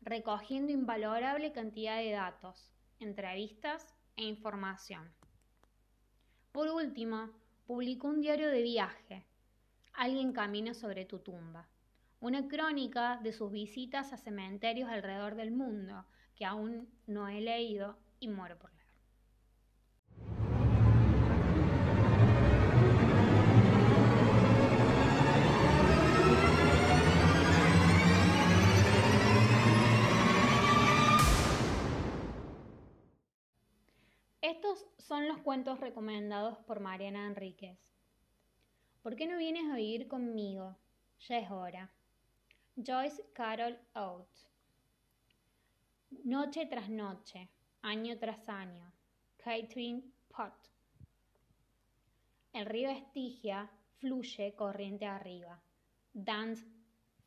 recogiendo 0.00 0.72
invalorable 0.72 1.52
cantidad 1.52 1.98
de 1.98 2.12
datos, 2.12 2.72
entrevistas 2.98 3.94
e 4.16 4.24
información. 4.24 5.12
Por 6.52 6.68
último, 6.68 7.30
publicó 7.66 8.08
un 8.08 8.20
diario 8.20 8.48
de 8.48 8.62
viaje, 8.62 9.26
Alguien 9.92 10.32
camina 10.32 10.72
sobre 10.72 11.04
tu 11.04 11.18
tumba, 11.18 11.68
una 12.20 12.48
crónica 12.48 13.18
de 13.22 13.32
sus 13.32 13.52
visitas 13.52 14.14
a 14.14 14.16
cementerios 14.16 14.88
alrededor 14.88 15.34
del 15.34 15.50
mundo 15.50 16.06
que 16.36 16.46
aún 16.46 16.88
no 17.06 17.28
he 17.28 17.40
leído 17.42 17.98
y 18.18 18.28
muero 18.28 18.58
por 18.58 18.72
Estos 34.42 34.86
son 34.98 35.28
los 35.28 35.38
cuentos 35.38 35.80
recomendados 35.80 36.56
por 36.60 36.80
Mariana 36.80 37.26
Enríquez. 37.26 37.78
¿Por 39.02 39.14
qué 39.14 39.26
no 39.26 39.36
vienes 39.36 39.70
a 39.70 39.76
vivir 39.76 40.08
conmigo? 40.08 40.76
Ya 41.28 41.38
es 41.38 41.50
hora. 41.50 41.92
Joyce 42.74 43.22
Carol 43.34 43.78
Oates. 43.94 44.48
Noche 46.24 46.66
tras 46.66 46.88
noche, 46.88 47.50
año 47.82 48.18
tras 48.18 48.48
año. 48.48 48.90
Catherine 49.36 50.02
Pott. 50.28 50.54
El 52.52 52.64
río 52.66 52.90
Estigia 52.90 53.70
fluye 53.98 54.54
corriente 54.54 55.04
arriba. 55.04 55.60
Dan 56.14 56.56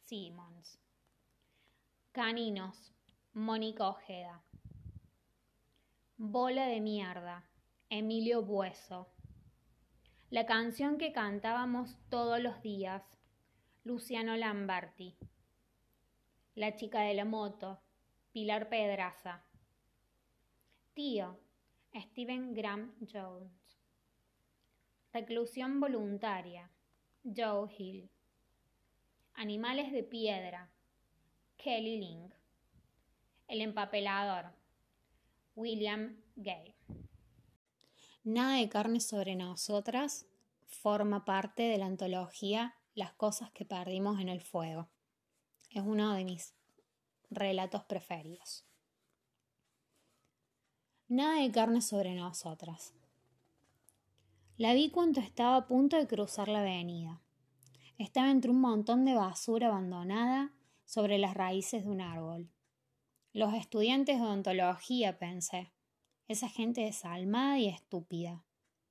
Simmons. 0.05 0.79
Caninos. 2.11 2.91
Mónica 3.33 3.87
Ojeda. 3.87 4.43
Bola 6.17 6.67
de 6.67 6.79
mierda. 6.79 7.43
Emilio 7.89 8.43
Bueso. 8.43 9.11
La 10.29 10.45
canción 10.45 10.99
que 10.99 11.11
cantábamos 11.11 11.97
todos 12.09 12.39
los 12.39 12.61
días. 12.61 13.01
Luciano 13.83 14.37
Lamberti. 14.37 15.17
La 16.53 16.75
chica 16.75 17.01
de 17.01 17.15
la 17.15 17.25
moto. 17.25 17.81
Pilar 18.31 18.69
Pedraza. 18.69 19.43
Tío. 20.93 21.39
Steven 21.95 22.53
Graham 22.53 22.93
Jones. 23.11 23.79
Reclusión 25.11 25.79
voluntaria. 25.79 26.69
Joe 27.23 27.67
Hill. 27.75 28.11
Animales 29.33 29.91
de 29.91 30.03
piedra. 30.03 30.69
Kelly 31.57 31.97
Link. 31.99 32.33
El 33.47 33.61
empapelador. 33.61 34.62
William 35.55 36.17
Gay. 36.35 36.75
Nada 38.23 38.57
de 38.57 38.69
carne 38.69 38.99
sobre 38.99 39.35
nosotras 39.35 40.25
forma 40.65 41.25
parte 41.25 41.63
de 41.63 41.77
la 41.77 41.85
antología 41.85 42.75
Las 42.95 43.13
cosas 43.13 43.51
que 43.51 43.63
perdimos 43.63 44.19
en 44.19 44.29
el 44.29 44.41
fuego. 44.41 44.89
Es 45.69 45.83
uno 45.83 46.13
de 46.13 46.25
mis 46.25 46.53
relatos 47.29 47.83
preferidos. 47.83 48.65
Nada 51.07 51.41
de 51.41 51.51
carne 51.51 51.81
sobre 51.81 52.15
nosotras. 52.15 52.93
La 54.57 54.73
vi 54.73 54.89
cuando 54.89 55.21
estaba 55.21 55.55
a 55.55 55.67
punto 55.67 55.97
de 55.97 56.07
cruzar 56.07 56.47
la 56.47 56.61
avenida. 56.61 57.21
Estaba 57.99 58.31
entre 58.31 58.49
un 58.49 58.61
montón 58.61 59.05
de 59.05 59.13
basura 59.13 59.67
abandonada 59.67 60.51
sobre 60.85 61.19
las 61.19 61.35
raíces 61.35 61.83
de 61.83 61.89
un 61.89 62.01
árbol. 62.01 62.49
Los 63.35 63.55
estudiantes 63.55 64.19
de 64.19 64.21
odontología, 64.21 65.17
pensé. 65.17 65.71
Esa 66.27 66.49
gente 66.49 66.81
desalmada 66.81 67.57
y 67.57 67.67
estúpida. 67.67 68.45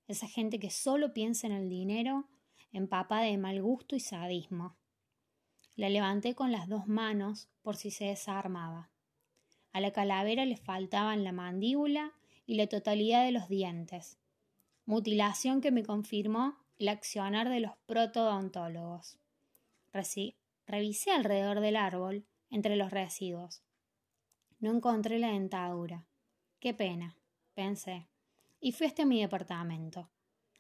Esa 0.08 0.26
gente 0.26 0.58
que 0.58 0.70
solo 0.70 1.12
piensa 1.14 1.46
en 1.46 1.52
el 1.52 1.68
dinero, 1.68 2.28
empapada 2.72 3.22
de 3.22 3.38
mal 3.38 3.62
gusto 3.62 3.94
y 3.94 4.00
sadismo. 4.00 4.76
La 5.76 5.88
levanté 5.88 6.34
con 6.34 6.50
las 6.50 6.68
dos 6.68 6.88
manos 6.88 7.50
por 7.62 7.76
si 7.76 7.92
se 7.92 8.06
desarmaba. 8.06 8.90
A 9.70 9.80
la 9.80 9.92
calavera 9.92 10.44
le 10.44 10.56
faltaban 10.56 11.22
la 11.22 11.30
mandíbula 11.30 12.12
y 12.44 12.56
la 12.56 12.66
totalidad 12.66 13.25
de 13.25 13.30
los 13.30 13.49
dientes. 13.49 14.18
Mutilación 14.87 15.61
que 15.61 15.70
me 15.70 15.84
confirmó 15.84 16.58
el 16.78 16.88
accionar 16.88 17.49
de 17.49 17.61
los 17.61 17.76
protodontólogos. 17.87 19.18
Revisé 20.66 21.12
alrededor 21.12 21.61
del 21.61 21.76
árbol, 21.76 22.26
entre 22.50 22.75
los 22.75 22.90
residuos. 22.90 23.62
No 24.62 24.71
encontré 24.71 25.19
la 25.19 25.33
dentadura. 25.33 26.07
Qué 26.61 26.73
pena, 26.73 27.16
pensé, 27.52 28.07
y 28.61 28.71
fui 28.71 28.87
hasta 28.87 29.04
mi 29.04 29.21
departamento, 29.21 30.08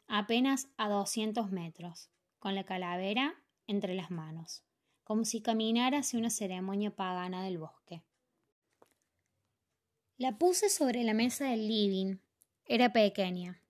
apenas 0.08 0.66
a 0.76 0.88
doscientos 0.88 1.52
metros, 1.52 2.10
con 2.40 2.56
la 2.56 2.64
calavera 2.64 3.40
entre 3.68 3.94
las 3.94 4.10
manos, 4.10 4.64
como 5.04 5.24
si 5.24 5.40
caminara 5.40 5.98
hacia 5.98 6.18
una 6.18 6.30
ceremonia 6.30 6.90
pagana 6.90 7.44
del 7.44 7.58
bosque. 7.58 8.02
La 10.16 10.36
puse 10.36 10.68
sobre 10.68 11.04
la 11.04 11.14
mesa 11.14 11.44
del 11.44 11.68
living. 11.68 12.16
Era 12.64 12.92
pequeña. 12.92 13.62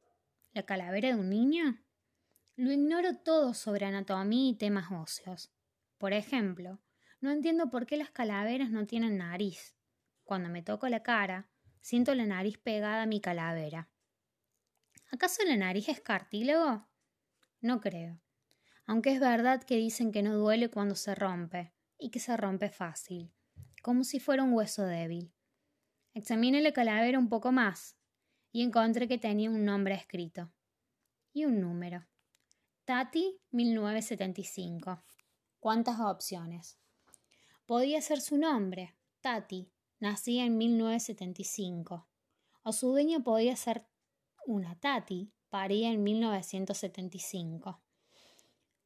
¿La 0.55 0.63
calavera 0.63 1.09
de 1.09 1.15
un 1.15 1.29
niño? 1.29 1.79
Lo 2.57 2.73
ignoro 2.73 3.19
todo 3.19 3.53
sobre 3.53 3.85
anatomía 3.85 4.49
y 4.49 4.55
temas 4.55 4.91
óseos. 4.91 5.53
Por 5.99 6.15
ejemplo, 6.15 6.79
no 7.21 7.31
entiendo 7.31 7.69
por 7.69 7.85
qué 7.85 7.99
las 7.99 8.11
calaveras 8.11 8.71
no 8.71 8.87
tienen 8.87 9.19
nariz. 9.19 9.77
Cuando 10.33 10.49
me 10.49 10.63
toco 10.63 10.89
la 10.89 11.03
cara, 11.03 11.51
siento 11.83 12.15
la 12.15 12.25
nariz 12.25 12.57
pegada 12.57 13.03
a 13.03 13.07
mi 13.07 13.21
calavera. 13.21 13.91
¿Acaso 15.11 15.45
la 15.45 15.59
nariz 15.59 15.91
es 15.91 16.01
cartílago? 16.01 16.89
No 17.61 17.83
creo. 17.83 18.19
Aunque 18.87 19.13
es 19.13 19.21
verdad 19.21 19.63
que 19.63 19.77
dicen 19.77 20.11
que 20.11 20.23
no 20.23 20.35
duele 20.35 20.71
cuando 20.71 20.95
se 20.95 21.15
rompe, 21.15 21.75
y 21.99 22.09
que 22.09 22.19
se 22.19 22.35
rompe 22.35 22.71
fácil, 22.71 23.31
como 23.83 24.05
si 24.05 24.21
fuera 24.21 24.43
un 24.43 24.55
hueso 24.55 24.87
débil. 24.87 25.35
Examiné 26.15 26.63
la 26.63 26.73
calavera 26.73 27.19
un 27.19 27.29
poco 27.29 27.53
más, 27.53 27.99
y 28.53 28.63
encontré 28.63 29.07
que 29.09 29.19
tenía 29.19 29.51
un 29.51 29.67
nombre 29.67 29.95
escrito. 29.95 30.51
Y 31.35 31.45
un 31.45 31.61
número. 31.61 32.07
Tati 32.87 33.39
1975. 33.51 35.05
¿Cuántas 35.61 36.01
opciones? 36.01 36.79
Podía 37.67 38.01
ser 38.01 38.23
su 38.23 38.39
nombre, 38.39 38.97
Tati, 39.21 39.71
nacía 40.03 40.45
en 40.45 40.59
1975, 40.59 42.09
o 42.65 42.73
su 42.73 42.89
dueño 42.89 43.23
podía 43.23 43.55
ser 43.55 43.87
una 44.45 44.75
Tati, 44.75 45.33
paría 45.49 45.93
en 45.93 46.03
1975. 46.03 47.81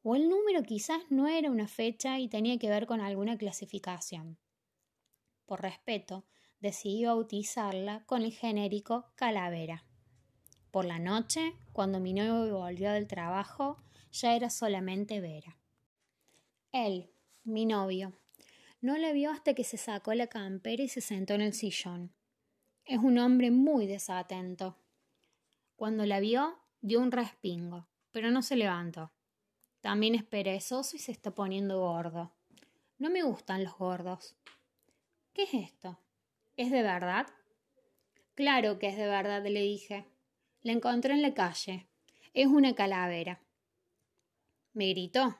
O 0.03 0.15
el 0.15 0.29
número 0.29 0.61
quizás 0.61 1.01
no 1.09 1.27
era 1.27 1.49
una 1.49 1.67
fecha 1.67 2.19
y 2.19 2.27
tenía 2.27 2.59
que 2.59 2.69
ver 2.69 2.85
con 2.85 3.01
alguna 3.01 3.35
clasificación. 3.35 4.37
Por 5.47 5.63
respeto, 5.63 6.27
decidí 6.59 7.05
bautizarla 7.05 8.05
con 8.05 8.21
el 8.21 8.31
genérico 8.31 9.11
Calavera. 9.15 9.85
Por 10.69 10.85
la 10.85 10.99
noche, 10.99 11.55
cuando 11.73 11.99
mi 11.99 12.13
novio 12.13 12.59
volvió 12.59 12.91
del 12.91 13.07
trabajo, 13.07 13.81
ya 14.11 14.35
era 14.35 14.51
solamente 14.51 15.19
Vera. 15.19 15.57
Él, 16.71 17.09
mi 17.43 17.65
novio, 17.65 18.13
no 18.81 18.97
la 18.97 19.11
vio 19.11 19.31
hasta 19.31 19.53
que 19.53 19.63
se 19.63 19.77
sacó 19.77 20.13
la 20.13 20.27
campera 20.27 20.83
y 20.83 20.87
se 20.87 21.01
sentó 21.01 21.33
en 21.33 21.41
el 21.41 21.53
sillón. 21.53 22.13
Es 22.85 22.99
un 22.99 23.17
hombre 23.17 23.51
muy 23.51 23.87
desatento. 23.87 24.77
Cuando 25.75 26.05
la 26.05 26.19
vio, 26.19 26.57
dio 26.81 26.99
un 26.99 27.11
respingo, 27.11 27.87
pero 28.11 28.31
no 28.31 28.41
se 28.41 28.55
levantó. 28.55 29.11
También 29.81 30.15
es 30.15 30.23
perezoso 30.23 30.95
y 30.95 30.99
se 30.99 31.11
está 31.11 31.33
poniendo 31.33 31.79
gordo. 31.79 32.33
No 32.97 33.09
me 33.09 33.23
gustan 33.23 33.63
los 33.63 33.77
gordos. 33.77 34.35
¿Qué 35.33 35.43
es 35.43 35.53
esto? 35.53 35.99
¿Es 36.55 36.71
de 36.71 36.81
verdad? 36.81 37.27
Claro 38.35 38.79
que 38.79 38.87
es 38.87 38.97
de 38.97 39.07
verdad, 39.07 39.43
le 39.43 39.61
dije. 39.61 40.05
La 40.61 40.71
encontré 40.71 41.13
en 41.13 41.21
la 41.21 41.33
calle. 41.33 41.87
Es 42.33 42.47
una 42.47 42.73
calavera. 42.73 43.41
Me 44.73 44.89
gritó. 44.89 45.37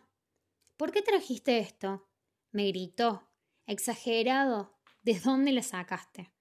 ¿Por 0.77 0.91
qué 0.91 1.01
trajiste 1.01 1.59
esto? 1.59 2.07
Me 2.51 2.67
gritó. 2.67 3.26
Exagerado. 3.69 4.71
¿De 5.03 5.19
dónde 5.19 5.51
le 5.51 5.61
sacaste? 5.61 6.31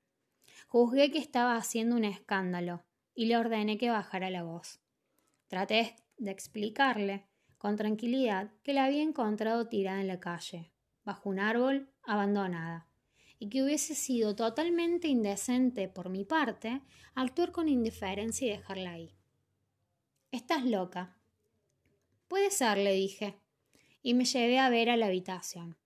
Juzgué 0.69 1.11
que 1.11 1.19
estaba 1.19 1.57
haciendo 1.57 1.97
un 1.97 2.05
escándalo 2.05 2.85
y 3.17 3.27
le 3.27 3.37
ordené 3.37 3.79
que 3.79 3.91
bajara 3.91 4.31
la 4.31 4.45
voz. 4.45 4.79
Traté 5.49 5.97
de 6.19 6.31
explicarle, 6.31 7.27
con 7.59 7.75
tranquilidad, 7.75 8.53
que 8.62 8.73
la 8.73 8.85
había 8.85 9.03
encontrado 9.03 9.67
tirada 9.67 10.01
en 10.01 10.07
la 10.07 10.21
calle, 10.21 10.71
bajo 11.05 11.29
un 11.29 11.41
árbol, 11.41 11.91
abandonada, 12.05 12.87
y 13.41 13.49
que 13.49 13.65
hubiese 13.65 13.97
sido 13.97 14.37
totalmente 14.37 15.09
indecente 15.09 15.89
por 15.89 16.11
mi 16.11 16.25
parte 16.25 16.81
actuar 17.17 17.51
con 17.51 17.69
indiferencia 17.69 18.47
y 18.47 18.51
dejarla 18.51 18.93
ahí. 18.93 19.17
Estás 20.31 20.65
loca. 20.65 21.17
Puede 22.29 22.53
ser, 22.53 22.79
le 22.79 22.93
dije, 22.93 23.35
y 24.01 24.15
me 24.15 24.27
llevé 24.27 24.61
a 24.61 24.71
ver 24.71 24.91
a 24.91 24.97
la 24.97 25.07
habitación. 25.07 25.77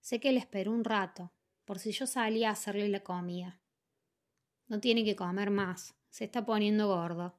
Sé 0.00 0.20
que 0.20 0.32
le 0.32 0.38
esperó 0.38 0.72
un 0.72 0.84
rato, 0.84 1.32
por 1.64 1.78
si 1.78 1.92
yo 1.92 2.06
salía 2.06 2.48
a 2.48 2.52
hacerle 2.52 2.88
la 2.88 3.00
comida. 3.00 3.60
No 4.66 4.80
tiene 4.80 5.04
que 5.04 5.16
comer 5.16 5.50
más, 5.50 5.94
se 6.10 6.24
está 6.24 6.44
poniendo 6.44 6.88
gordo. 6.88 7.38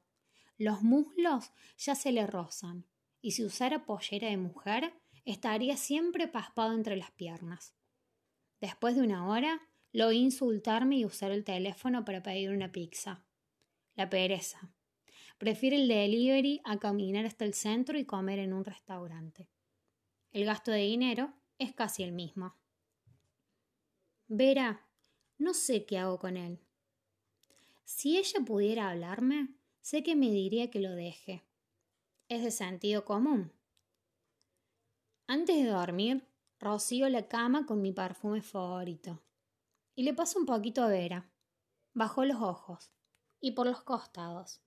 Los 0.56 0.82
muslos 0.82 1.52
ya 1.78 1.94
se 1.94 2.12
le 2.12 2.26
rozan, 2.26 2.86
y 3.20 3.32
si 3.32 3.44
usara 3.44 3.84
pollera 3.84 4.28
de 4.28 4.36
mujer, 4.36 4.94
estaría 5.24 5.76
siempre 5.76 6.28
paspado 6.28 6.74
entre 6.74 6.96
las 6.96 7.10
piernas. 7.10 7.74
Después 8.60 8.96
de 8.96 9.02
una 9.02 9.26
hora, 9.26 9.60
lo 9.92 10.08
oí 10.08 10.18
insultarme 10.18 10.98
y 10.98 11.04
usar 11.04 11.32
el 11.32 11.44
teléfono 11.44 12.04
para 12.04 12.22
pedir 12.22 12.50
una 12.50 12.70
pizza. 12.70 13.24
La 13.94 14.08
pereza. 14.08 14.72
Prefiere 15.38 15.76
el 15.76 15.88
delivery 15.88 16.60
a 16.64 16.78
caminar 16.78 17.26
hasta 17.26 17.44
el 17.44 17.54
centro 17.54 17.98
y 17.98 18.04
comer 18.04 18.38
en 18.38 18.52
un 18.52 18.64
restaurante. 18.64 19.48
El 20.32 20.44
gasto 20.44 20.70
de 20.70 20.82
dinero 20.82 21.34
es 21.60 21.74
casi 21.74 22.02
el 22.02 22.12
mismo. 22.12 22.54
Vera, 24.26 24.86
no 25.38 25.52
sé 25.54 25.84
qué 25.84 25.98
hago 25.98 26.18
con 26.18 26.36
él. 26.36 26.58
Si 27.84 28.16
ella 28.16 28.40
pudiera 28.44 28.90
hablarme, 28.90 29.54
sé 29.82 30.02
que 30.02 30.16
me 30.16 30.30
diría 30.30 30.70
que 30.70 30.80
lo 30.80 30.90
deje. 30.90 31.44
Es 32.28 32.42
de 32.42 32.50
sentido 32.50 33.04
común. 33.04 33.52
Antes 35.26 35.56
de 35.56 35.68
dormir, 35.68 36.26
rocío 36.58 37.08
la 37.10 37.28
cama 37.28 37.66
con 37.66 37.82
mi 37.82 37.92
perfume 37.92 38.40
favorito. 38.40 39.20
Y 39.94 40.04
le 40.04 40.14
paso 40.14 40.38
un 40.38 40.46
poquito 40.46 40.82
a 40.82 40.88
Vera, 40.88 41.30
bajo 41.92 42.24
los 42.24 42.40
ojos 42.40 42.90
y 43.38 43.50
por 43.50 43.66
los 43.66 43.82
costados. 43.82 44.62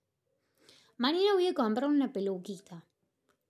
Mañana 0.97 1.33
voy 1.33 1.47
a 1.47 1.55
comprar 1.55 1.89
una 1.89 2.13
peluquita 2.13 2.85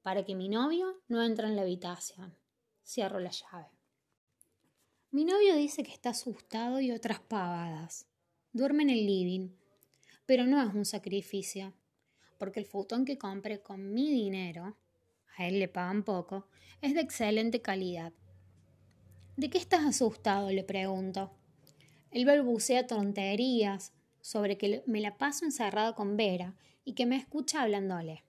para 0.01 0.23
que 0.23 0.33
mi 0.33 0.47
novio 0.47 1.01
no 1.09 1.21
entre 1.21 1.47
en 1.47 1.57
la 1.57 1.63
habitación. 1.63 2.37
Cierro 2.83 3.19
la 3.19 3.31
llave. 3.31 3.69
Mi 5.11 5.25
novio 5.25 5.55
dice 5.55 5.83
que 5.83 5.91
está 5.91 6.09
asustado 6.09 6.81
y 6.81 6.91
otras 6.91 7.19
pavadas. 7.19 8.07
Duerme 8.51 8.83
en 8.83 8.89
el 8.89 9.05
living, 9.05 9.49
pero 10.25 10.45
no 10.45 10.61
es 10.61 10.73
un 10.73 10.85
sacrificio, 10.85 11.73
porque 12.37 12.59
el 12.59 12.65
futón 12.65 13.05
que 13.05 13.17
compré 13.17 13.61
con 13.61 13.93
mi 13.93 14.11
dinero, 14.11 14.77
a 15.37 15.47
él 15.47 15.59
le 15.59 15.67
pagan 15.67 16.03
poco, 16.03 16.47
es 16.81 16.93
de 16.93 17.01
excelente 17.01 17.61
calidad. 17.61 18.11
¿De 19.37 19.49
qué 19.49 19.57
estás 19.57 19.85
asustado? 19.85 20.51
le 20.51 20.63
pregunto. 20.63 21.31
Él 22.11 22.25
balbucea 22.25 22.85
tonterías 22.85 23.93
sobre 24.21 24.57
que 24.57 24.83
me 24.85 25.01
la 25.01 25.17
paso 25.17 25.45
encerrado 25.45 25.95
con 25.95 26.17
Vera 26.17 26.55
y 26.85 26.93
que 26.93 27.05
me 27.05 27.15
escucha 27.15 27.61
hablándole. 27.61 28.23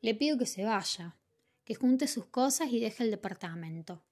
Le 0.00 0.14
pido 0.14 0.38
que 0.38 0.46
se 0.46 0.64
vaya, 0.64 1.16
que 1.64 1.74
junte 1.74 2.06
sus 2.06 2.26
cosas 2.26 2.70
y 2.70 2.80
deje 2.80 3.04
el 3.04 3.10
departamento. 3.10 4.02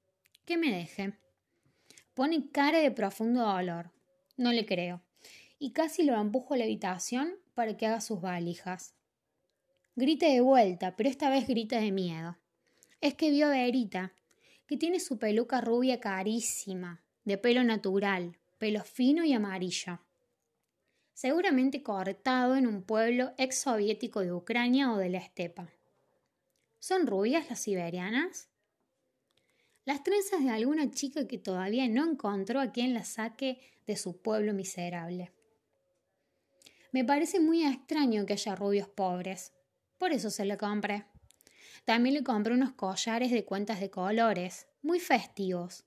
Que 0.44 0.56
me 0.56 0.70
deje. 0.70 1.14
Pone 2.14 2.50
cara 2.50 2.78
de 2.78 2.90
profundo 2.90 3.40
dolor. 3.40 3.90
No 4.36 4.52
le 4.52 4.66
creo. 4.66 5.02
Y 5.58 5.72
casi 5.72 6.02
lo 6.02 6.14
empujo 6.20 6.54
a 6.54 6.56
la 6.56 6.64
habitación 6.64 7.34
para 7.54 7.76
que 7.76 7.86
haga 7.86 8.00
sus 8.00 8.20
valijas. 8.20 8.94
Grita 9.96 10.26
de 10.26 10.40
vuelta, 10.40 10.96
pero 10.96 11.08
esta 11.08 11.28
vez 11.28 11.46
grita 11.46 11.78
de 11.80 11.92
miedo. 11.92 12.38
Es 13.00 13.14
que 13.14 13.30
vio 13.30 13.46
a 13.46 13.50
Verita, 13.50 14.12
que 14.66 14.76
tiene 14.76 15.00
su 15.00 15.18
peluca 15.18 15.60
rubia 15.60 16.00
carísima, 16.00 17.02
de 17.24 17.38
pelo 17.38 17.64
natural, 17.64 18.38
pelo 18.58 18.82
fino 18.84 19.24
y 19.24 19.32
amarillo. 19.32 20.00
Seguramente 21.12 21.82
cortado 21.82 22.56
en 22.56 22.66
un 22.66 22.82
pueblo 22.82 23.32
ex 23.36 23.58
soviético 23.58 24.20
de 24.20 24.32
Ucrania 24.32 24.92
o 24.92 24.96
de 24.96 25.10
la 25.10 25.18
estepa. 25.18 25.70
¿Son 26.80 27.06
rubias 27.06 27.48
las 27.48 27.60
siberianas? 27.60 28.50
las 29.90 30.04
trenzas 30.04 30.44
de 30.44 30.50
alguna 30.50 30.90
chica 30.90 31.26
que 31.26 31.36
todavía 31.36 31.88
no 31.88 32.08
encontró 32.08 32.60
a 32.60 32.70
quien 32.70 32.94
la 32.94 33.04
saque 33.04 33.58
de 33.88 33.96
su 33.96 34.20
pueblo 34.20 34.52
miserable. 34.52 35.32
Me 36.92 37.04
parece 37.04 37.40
muy 37.40 37.64
extraño 37.64 38.24
que 38.24 38.34
haya 38.34 38.54
rubios 38.54 38.88
pobres, 38.88 39.52
por 39.98 40.12
eso 40.12 40.30
se 40.30 40.44
le 40.44 40.56
compré. 40.56 41.06
También 41.84 42.14
le 42.14 42.22
compré 42.22 42.54
unos 42.54 42.72
collares 42.72 43.30
de 43.30 43.44
cuentas 43.44 43.80
de 43.80 43.90
colores, 43.90 44.68
muy 44.82 45.00
festivos, 45.00 45.84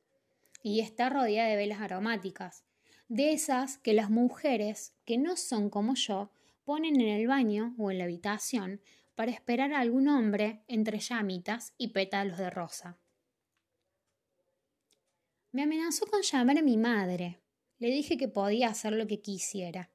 y 0.62 0.79
está 0.79 1.10
rodeada 1.10 1.49
de 1.49 1.56
velas 1.56 1.79
aromáticas, 1.82 2.65
de 3.08 3.32
esas 3.32 3.77
que 3.77 3.93
las 3.93 4.10
mujeres 4.10 4.95
que 5.06 5.17
no 5.17 5.38
son 5.38 5.69
como 5.69 5.95
yo 5.95 6.32
ponen 6.65 6.99
en 6.99 7.08
el 7.10 7.27
baño 7.27 7.75
o 7.77 7.91
en 7.91 7.99
la 7.99 8.06
habitación 8.06 8.82
para 9.15 9.32
esperar 9.32 9.73
a 9.73 9.80
algún 9.80 10.08
hombre 10.08 10.63
entre 10.67 10.99
llamitas 10.99 11.73
y 11.78 11.89
pétalos 11.89 12.38
de 12.38 12.49
rosa. 12.49 12.97
Me 15.52 15.63
amenazó 15.63 16.08
con 16.08 16.21
llamar 16.23 16.58
a 16.58 16.63
mi 16.63 16.78
madre. 16.78 17.39
Le 17.78 17.89
dije 17.89 18.17
que 18.17 18.28
podía 18.28 18.69
hacer 18.69 18.93
lo 18.93 19.06
que 19.06 19.21
quisiera. 19.21 19.91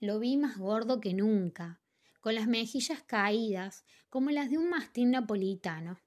Lo 0.00 0.18
vi 0.18 0.36
más 0.36 0.56
gordo 0.56 0.98
que 0.98 1.12
nunca, 1.12 1.82
con 2.20 2.34
las 2.34 2.46
mejillas 2.46 3.02
caídas 3.02 3.84
como 4.08 4.30
las 4.30 4.50
de 4.50 4.58
un 4.58 4.70
mastín 4.70 5.10
napolitano. 5.10 6.00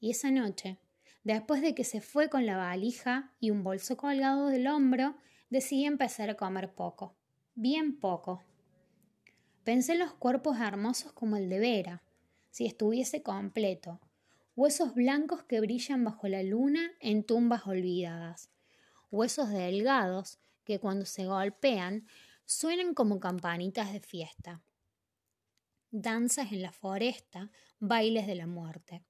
Y 0.00 0.10
esa 0.10 0.30
noche, 0.30 0.78
después 1.22 1.62
de 1.62 1.74
que 1.74 1.84
se 1.84 2.00
fue 2.00 2.28
con 2.28 2.46
la 2.46 2.56
valija 2.56 3.32
y 3.38 3.50
un 3.50 3.62
bolso 3.62 3.96
colgado 3.96 4.48
del 4.48 4.66
hombro, 4.66 5.16
decidí 5.50 5.84
empezar 5.84 6.30
a 6.30 6.36
comer 6.36 6.74
poco, 6.74 7.16
bien 7.54 8.00
poco. 8.00 8.42
Pensé 9.64 9.92
en 9.92 10.00
los 10.00 10.12
cuerpos 10.12 10.58
hermosos 10.60 11.12
como 11.12 11.36
el 11.36 11.48
de 11.48 11.58
Vera, 11.58 12.02
si 12.50 12.66
estuviese 12.66 13.22
completo, 13.22 13.98
huesos 14.54 14.94
blancos 14.94 15.42
que 15.44 15.60
brillan 15.60 16.04
bajo 16.04 16.28
la 16.28 16.42
luna 16.42 16.92
en 17.00 17.24
tumbas 17.24 17.66
olvidadas, 17.66 18.50
huesos 19.10 19.48
delgados 19.48 20.38
que 20.64 20.78
cuando 20.78 21.06
se 21.06 21.24
golpean 21.24 22.06
suenan 22.44 22.92
como 22.92 23.20
campanitas 23.20 23.90
de 23.90 24.00
fiesta, 24.00 24.62
danzas 25.90 26.52
en 26.52 26.60
la 26.60 26.72
foresta, 26.72 27.50
bailes 27.78 28.26
de 28.26 28.34
la 28.34 28.46
muerte. 28.46 29.02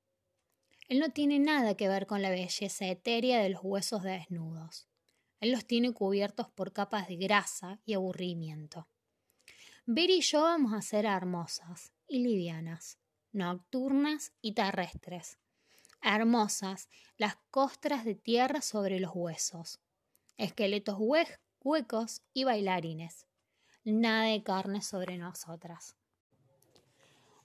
Él 0.88 1.00
no 1.00 1.08
tiene 1.10 1.40
nada 1.40 1.76
que 1.76 1.88
ver 1.88 2.06
con 2.06 2.22
la 2.22 2.30
belleza 2.30 2.86
etérea 2.86 3.42
de 3.42 3.48
los 3.48 3.60
huesos 3.64 4.04
desnudos. 4.04 4.86
Él 5.40 5.50
los 5.50 5.66
tiene 5.66 5.92
cubiertos 5.92 6.48
por 6.48 6.72
capas 6.72 7.08
de 7.08 7.16
grasa 7.16 7.80
y 7.84 7.94
aburrimiento. 7.94 8.86
Ver 9.86 10.08
y 10.08 10.22
yo 10.22 10.40
vamos 10.40 10.72
a 10.72 10.80
ser 10.80 11.04
hermosas 11.04 11.92
y 12.08 12.20
livianas, 12.20 12.96
nocturnas 13.32 14.32
y 14.40 14.52
terrestres. 14.52 15.36
Hermosas 16.00 16.88
las 17.18 17.36
costras 17.50 18.06
de 18.06 18.14
tierra 18.14 18.62
sobre 18.62 18.98
los 18.98 19.10
huesos, 19.14 19.80
esqueletos 20.38 20.96
huecos 20.98 22.22
y 22.32 22.44
bailarines. 22.44 23.26
Nada 23.84 24.24
de 24.24 24.42
carne 24.42 24.80
sobre 24.80 25.18
nosotras. 25.18 25.96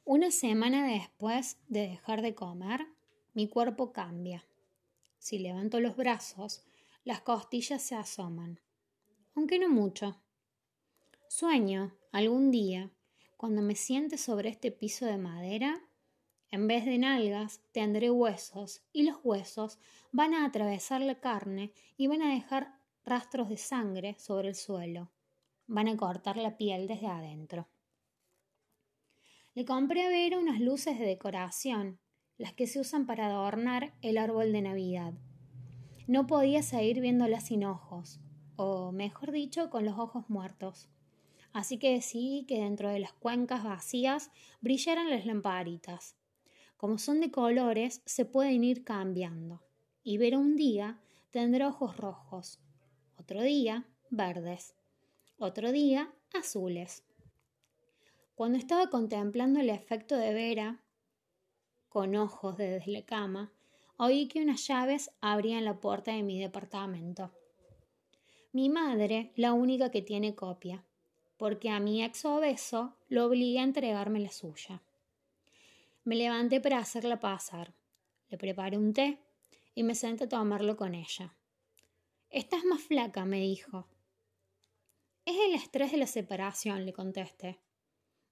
Una 0.06 0.32
semana 0.32 0.88
después 0.88 1.58
de 1.68 1.90
dejar 1.90 2.22
de 2.22 2.36
comer, 2.36 2.88
mi 3.34 3.50
cuerpo 3.50 3.92
cambia. 3.92 4.46
Si 5.18 5.40
levanto 5.40 5.82
los 5.82 5.98
brazos, 5.98 6.64
las 7.04 7.20
costillas 7.20 7.82
se 7.82 7.96
asoman, 7.96 8.62
aunque 9.36 9.60
no 9.60 9.68
mucho. 9.68 10.22
Sueño 11.32 11.96
algún 12.12 12.50
día 12.50 12.92
cuando 13.38 13.62
me 13.62 13.76
siente 13.76 14.18
sobre 14.18 14.50
este 14.50 14.72
piso 14.72 15.06
de 15.06 15.20
madera, 15.20 15.80
en 16.50 16.68
vez 16.68 16.86
de 16.86 16.98
nalgas 16.98 17.62
tendré 17.72 18.10
huesos 18.10 18.82
y 18.92 19.04
los 19.04 19.20
huesos 19.24 19.78
van 20.12 20.34
a 20.34 20.44
atravesar 20.44 21.02
la 21.02 21.20
carne 21.20 21.72
y 21.98 22.08
van 22.08 22.24
a 22.24 22.34
dejar 22.34 22.80
rastros 23.06 23.48
de 23.48 23.58
sangre 23.58 24.16
sobre 24.18 24.48
el 24.48 24.56
suelo. 24.56 25.12
Van 25.68 25.88
a 25.88 25.96
cortar 25.96 26.36
la 26.36 26.58
piel 26.58 26.88
desde 26.88 27.06
adentro. 27.06 27.70
Le 29.54 29.66
compré 29.66 30.08
a 30.08 30.10
Vera 30.10 30.40
unas 30.40 30.60
luces 30.60 30.98
de 30.98 31.06
decoración, 31.06 32.00
las 32.40 32.54
que 32.54 32.66
se 32.66 32.80
usan 32.80 33.06
para 33.06 33.28
adornar 33.28 33.94
el 34.02 34.18
árbol 34.18 34.52
de 34.52 34.64
Navidad. 34.64 35.14
No 36.08 36.26
podía 36.26 36.64
seguir 36.64 37.02
viéndolas 37.02 37.46
sin 37.46 37.66
ojos, 37.66 38.20
o 38.56 38.92
mejor 38.92 39.32
dicho, 39.32 39.70
con 39.70 39.86
los 39.86 40.00
ojos 40.00 40.28
muertos 40.28 40.90
así 41.54 41.78
que 41.78 41.94
decidí 41.94 42.46
que 42.46 42.62
dentro 42.62 42.90
de 42.90 43.00
las 43.00 43.14
cuencas 43.14 43.64
vacías 43.64 44.32
brillaran 44.62 45.10
las 45.10 45.26
lamparitas. 45.26 46.16
Como 46.78 46.98
son 46.98 47.20
de 47.20 47.32
colores, 47.32 48.02
se 48.06 48.26
pueden 48.26 48.64
ir 48.64 48.84
cambiando. 48.84 49.62
Y 50.04 50.18
ver 50.18 50.38
un 50.38 50.56
día 50.56 51.00
tendrá 51.32 51.68
ojos 51.68 51.98
rojos, 51.98 52.60
otro 53.18 53.42
día 53.42 53.86
verdes, 54.10 54.76
otro 55.38 55.72
día 55.72 56.12
azules. 56.34 57.04
Cuando 58.34 58.58
estaba 58.58 58.90
contemplando 58.90 59.60
el 59.60 59.70
efecto 59.70 60.16
de 60.16 60.34
Vera, 60.34 60.82
con 61.90 62.16
ojos 62.16 62.58
desde 62.58 62.92
la 62.92 63.04
cama, 63.04 63.52
oí 63.98 64.28
que 64.28 64.42
unas 64.42 64.66
llaves 64.66 65.12
abrían 65.20 65.66
la 65.66 65.80
puerta 65.80 66.14
de 66.14 66.24
mi 66.24 66.40
departamento. 66.40 67.32
Mi 68.54 68.70
madre, 68.70 69.34
la 69.36 69.54
única 69.54 69.92
que 69.92 70.02
tiene 70.02 70.34
copia 70.34 70.86
porque 71.40 71.70
a 71.70 71.80
mi 71.80 72.04
ex 72.04 72.26
obeso 72.26 72.98
lo 73.08 73.26
obligué 73.26 73.60
a 73.60 73.64
entregarme 73.64 74.20
la 74.20 74.30
suya. 74.30 74.82
Me 76.04 76.18
levanté 76.18 76.60
para 76.60 76.80
hacerla 76.80 77.22
pasar. 77.22 77.74
Le 78.28 78.38
preparé 78.38 78.78
un 78.78 78.94
té 78.94 79.20
y 79.74 79.84
me 79.84 79.96
senté 79.96 80.26
a 80.26 80.30
tomarlo 80.30 80.76
con 80.76 80.94
ella. 80.94 81.34
Estás 82.30 82.66
más 82.66 82.82
flaca, 82.82 83.24
me 83.24 83.40
dijo. 83.40 83.88
Es 85.24 85.38
el 85.48 85.54
estrés 85.54 85.94
de 85.94 85.98
la 86.00 86.08
separación, 86.08 86.86
le 86.86 86.92
contesté. 86.92 87.58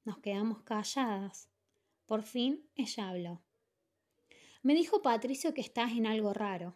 Nos 0.04 0.18
quedamos 0.18 0.64
calladas. 0.64 1.50
Por 2.08 2.24
fin 2.24 2.70
ella 2.76 3.08
habló. 3.08 3.42
Me 4.64 4.76
dijo 4.76 5.02
Patricio 5.02 5.54
que 5.54 5.62
estás 5.62 5.94
en 5.94 6.08
algo 6.08 6.34
raro. 6.34 6.76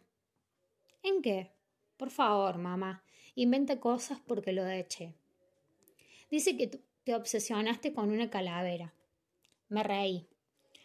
¿En 1.04 1.22
qué? 1.22 1.52
Por 1.98 2.10
favor, 2.10 2.58
mamá, 2.58 3.04
inventa 3.36 3.82
cosas 3.82 4.22
porque 4.26 4.54
lo 4.54 4.66
eché. 4.66 5.21
Dice 6.32 6.56
que 6.56 6.82
te 7.04 7.14
obsesionaste 7.14 7.94
con 7.94 8.10
una 8.10 8.30
calavera. 8.30 8.94
Me 9.68 9.84
reí. 9.84 10.30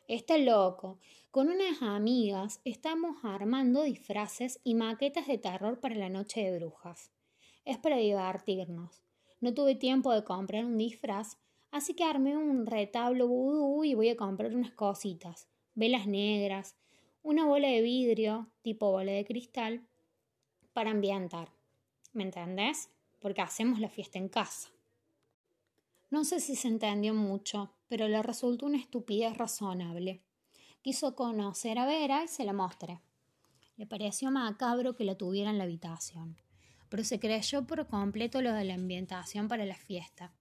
Está 0.09 0.39
loco. 0.39 0.99
Con 1.31 1.49
unas 1.49 1.83
amigas 1.83 2.61
estamos 2.65 3.19
armando 3.23 3.83
disfraces 3.83 4.61
y 4.65 4.75
maquetas 4.75 5.29
de 5.29 5.39
terror 5.39 5.79
para 5.79 5.95
la 5.95 6.09
noche 6.09 6.41
de 6.41 6.59
brujas. 6.59 7.13
Es 7.65 7.79
para 7.79 7.97
divertirnos. 7.97 9.05
No 9.41 9.55
tuve 9.55 9.77
tiempo 9.77 10.13
de 10.13 10.25
comprar 10.25 10.65
un 10.65 10.79
disfraz, 10.79 11.39
así 11.71 11.95
que 11.95 12.03
armé 12.03 12.37
un 12.37 12.67
retablo 12.67 13.29
vudú 13.29 13.85
y 13.85 13.95
voy 13.95 14.09
a 14.09 14.17
comprar 14.17 14.53
unas 14.53 14.73
cositas, 14.73 15.47
velas 15.75 16.09
negras, 16.09 16.75
una 17.23 17.47
bola 17.47 17.69
de 17.69 17.83
vidrio 17.83 18.51
tipo 18.63 18.91
bola 18.91 19.13
de 19.13 19.25
cristal 19.25 19.87
para 20.73 20.91
ambientar. 20.91 21.53
¿Me 22.13 22.25
entendés? 22.25 22.91
Porque 23.21 23.43
hacemos 23.43 23.79
la 23.79 23.89
fiesta 23.89 24.19
en 24.19 24.29
casa. 24.29 24.71
No 26.09 26.25
sé 26.25 26.41
si 26.41 26.55
se 26.55 26.69
entendió 26.69 27.15
mucho, 27.15 27.75
pero 27.89 28.07
le 28.07 28.23
resultó 28.23 28.67
una 28.67 28.79
estupidez 28.79 29.37
razonable. 29.37 30.23
Quiso 30.83 31.17
conocer 31.17 31.79
a 31.79 31.87
Vera 31.87 32.23
y 32.25 32.29
se 32.29 32.45
la 32.45 32.53
mostré. 32.53 33.01
Le 33.77 33.87
pareció 33.87 34.31
macabro 34.31 34.95
que 34.95 35.05
la 35.05 35.17
tuviera 35.17 35.51
en 35.51 35.59
la 35.59 35.65
habitación, 35.65 36.37
pero 36.89 37.03
se 37.03 37.19
creyó 37.19 37.67
por 37.67 37.87
completo 37.89 38.41
lo 38.41 38.53
de 38.53 38.65
la 38.65 38.75
ambientación 38.75 39.49
para 39.49 39.67
la 39.67 39.75
fiesta, 39.75 40.33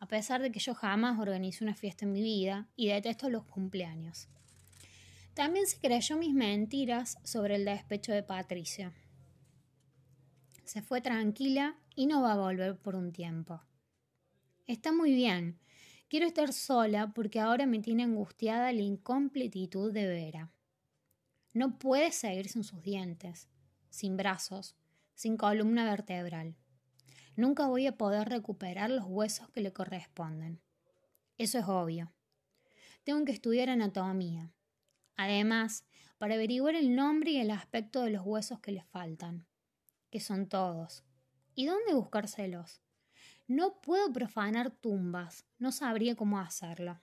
a 0.00 0.08
pesar 0.08 0.40
de 0.40 0.50
que 0.50 0.58
yo 0.58 0.74
jamás 0.74 1.18
organicé 1.20 1.64
una 1.64 1.74
fiesta 1.74 2.06
en 2.06 2.12
mi 2.12 2.22
vida 2.22 2.68
y 2.74 2.88
detesto 2.88 3.28
los 3.28 3.44
cumpleaños. 3.44 4.28
También 5.34 5.66
se 5.66 5.78
creyó 5.78 6.16
mis 6.16 6.32
mentiras 6.32 7.18
sobre 7.24 7.56
el 7.56 7.64
despecho 7.64 8.12
de 8.12 8.22
Patricia. 8.22 8.92
Se 10.64 10.80
fue 10.80 11.00
tranquila 11.00 11.76
y 11.94 12.06
no 12.06 12.22
va 12.22 12.32
a 12.32 12.38
volver 12.38 12.76
por 12.78 12.94
un 12.96 13.12
tiempo. 13.12 13.60
Está 14.66 14.92
muy 14.92 15.14
bien. 15.14 15.60
Quiero 16.08 16.26
estar 16.26 16.50
sola 16.54 17.12
porque 17.12 17.38
ahora 17.38 17.66
me 17.66 17.80
tiene 17.80 18.02
angustiada 18.04 18.72
la 18.72 18.80
incompletitud 18.80 19.92
de 19.92 20.06
Vera. 20.06 20.52
No 21.52 21.78
puede 21.78 22.12
seguir 22.12 22.48
sin 22.48 22.64
sus 22.64 22.82
dientes, 22.82 23.50
sin 23.90 24.16
brazos, 24.16 24.74
sin 25.14 25.36
columna 25.36 25.84
vertebral. 25.84 26.56
Nunca 27.36 27.66
voy 27.66 27.86
a 27.86 27.98
poder 27.98 28.30
recuperar 28.30 28.88
los 28.88 29.04
huesos 29.06 29.50
que 29.50 29.60
le 29.60 29.74
corresponden. 29.74 30.62
Eso 31.36 31.58
es 31.58 31.66
obvio. 31.66 32.14
Tengo 33.02 33.22
que 33.26 33.32
estudiar 33.32 33.68
anatomía. 33.68 34.54
Además, 35.16 35.84
para 36.16 36.36
averiguar 36.36 36.74
el 36.74 36.96
nombre 36.96 37.32
y 37.32 37.36
el 37.36 37.50
aspecto 37.50 38.00
de 38.00 38.10
los 38.10 38.24
huesos 38.24 38.60
que 38.60 38.72
le 38.72 38.82
faltan, 38.82 39.46
que 40.10 40.20
son 40.20 40.48
todos. 40.48 41.04
¿Y 41.54 41.66
dónde 41.66 41.92
buscárselos? 41.92 42.83
No 43.46 43.80
puedo 43.82 44.10
profanar 44.10 44.70
tumbas, 44.70 45.44
no 45.58 45.70
sabría 45.70 46.16
cómo 46.16 46.38
hacerlo. 46.38 47.02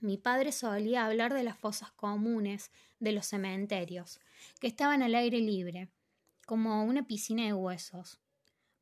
Mi 0.00 0.16
padre 0.16 0.52
solía 0.52 1.04
hablar 1.04 1.34
de 1.34 1.42
las 1.42 1.58
fosas 1.58 1.90
comunes 1.92 2.70
de 3.00 3.10
los 3.10 3.26
cementerios, 3.26 4.20
que 4.60 4.68
estaban 4.68 5.02
al 5.02 5.16
aire 5.16 5.38
libre, 5.38 5.90
como 6.46 6.84
una 6.84 7.06
piscina 7.06 7.44
de 7.44 7.54
huesos, 7.54 8.20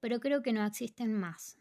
pero 0.00 0.20
creo 0.20 0.42
que 0.42 0.52
no 0.52 0.64
existen 0.64 1.14
más. 1.14 1.58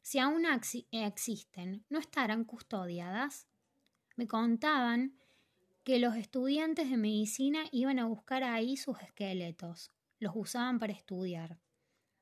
Si 0.00 0.20
aún 0.20 0.44
existen, 0.92 1.84
¿no 1.88 1.98
estarán 1.98 2.44
custodiadas? 2.44 3.48
Me 4.16 4.28
contaban 4.28 5.18
que 5.82 5.98
los 5.98 6.14
estudiantes 6.14 6.88
de 6.88 6.96
medicina 6.96 7.64
iban 7.72 7.98
a 7.98 8.06
buscar 8.06 8.44
ahí 8.44 8.76
sus 8.76 9.00
esqueletos, 9.00 9.90
los 10.20 10.34
usaban 10.36 10.78
para 10.78 10.92
estudiar. 10.92 11.58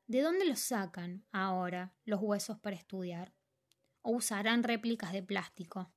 ¿De 0.06 0.20
dónde 0.20 0.44
los 0.44 0.60
sacan 0.60 1.24
ahora 1.32 1.94
los 2.04 2.20
huesos 2.20 2.58
para 2.58 2.76
estudiar? 2.76 3.32
¿O 4.02 4.12
usarán 4.12 4.62
réplicas 4.62 5.12
de 5.12 5.22
plástico? 5.22 5.92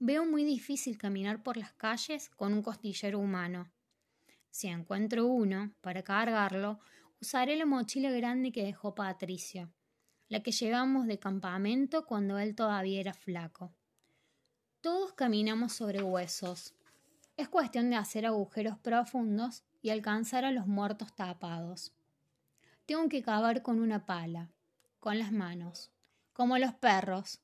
Veo 0.00 0.24
muy 0.24 0.44
difícil 0.44 0.96
caminar 0.96 1.42
por 1.42 1.56
las 1.56 1.72
calles 1.72 2.30
con 2.30 2.52
un 2.52 2.62
costillero 2.62 3.18
humano. 3.18 3.70
Si 4.50 4.68
encuentro 4.68 5.26
uno, 5.26 5.72
para 5.80 6.02
cargarlo, 6.02 6.80
usaré 7.20 7.56
la 7.56 7.66
mochila 7.66 8.10
grande 8.10 8.52
que 8.52 8.64
dejó 8.64 8.94
Patricio, 8.94 9.70
la 10.28 10.42
que 10.42 10.52
llevamos 10.52 11.06
de 11.06 11.18
campamento 11.18 12.06
cuando 12.06 12.38
él 12.38 12.54
todavía 12.54 13.00
era 13.00 13.12
flaco. 13.12 13.74
Todos 14.80 15.12
caminamos 15.12 15.72
sobre 15.72 16.02
huesos. 16.02 16.74
Es 17.36 17.48
cuestión 17.48 17.90
de 17.90 17.96
hacer 17.96 18.24
agujeros 18.24 18.78
profundos 18.78 19.64
y 19.82 19.90
alcanzar 19.90 20.44
a 20.44 20.52
los 20.52 20.66
muertos 20.66 21.14
tapados. 21.14 21.92
Tengo 22.88 23.06
que 23.10 23.22
cavar 23.22 23.60
con 23.60 23.80
una 23.80 24.06
pala, 24.06 24.50
con 24.98 25.18
las 25.18 25.30
manos, 25.30 25.92
como 26.32 26.56
los 26.56 26.72
perros, 26.72 27.42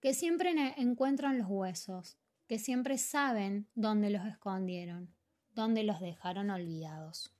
que 0.00 0.14
siempre 0.14 0.54
encuentran 0.78 1.36
los 1.36 1.48
huesos, 1.50 2.16
que 2.46 2.58
siempre 2.58 2.96
saben 2.96 3.68
dónde 3.74 4.08
los 4.08 4.24
escondieron, 4.24 5.14
dónde 5.54 5.82
los 5.84 6.00
dejaron 6.00 6.48
olvidados. 6.48 7.35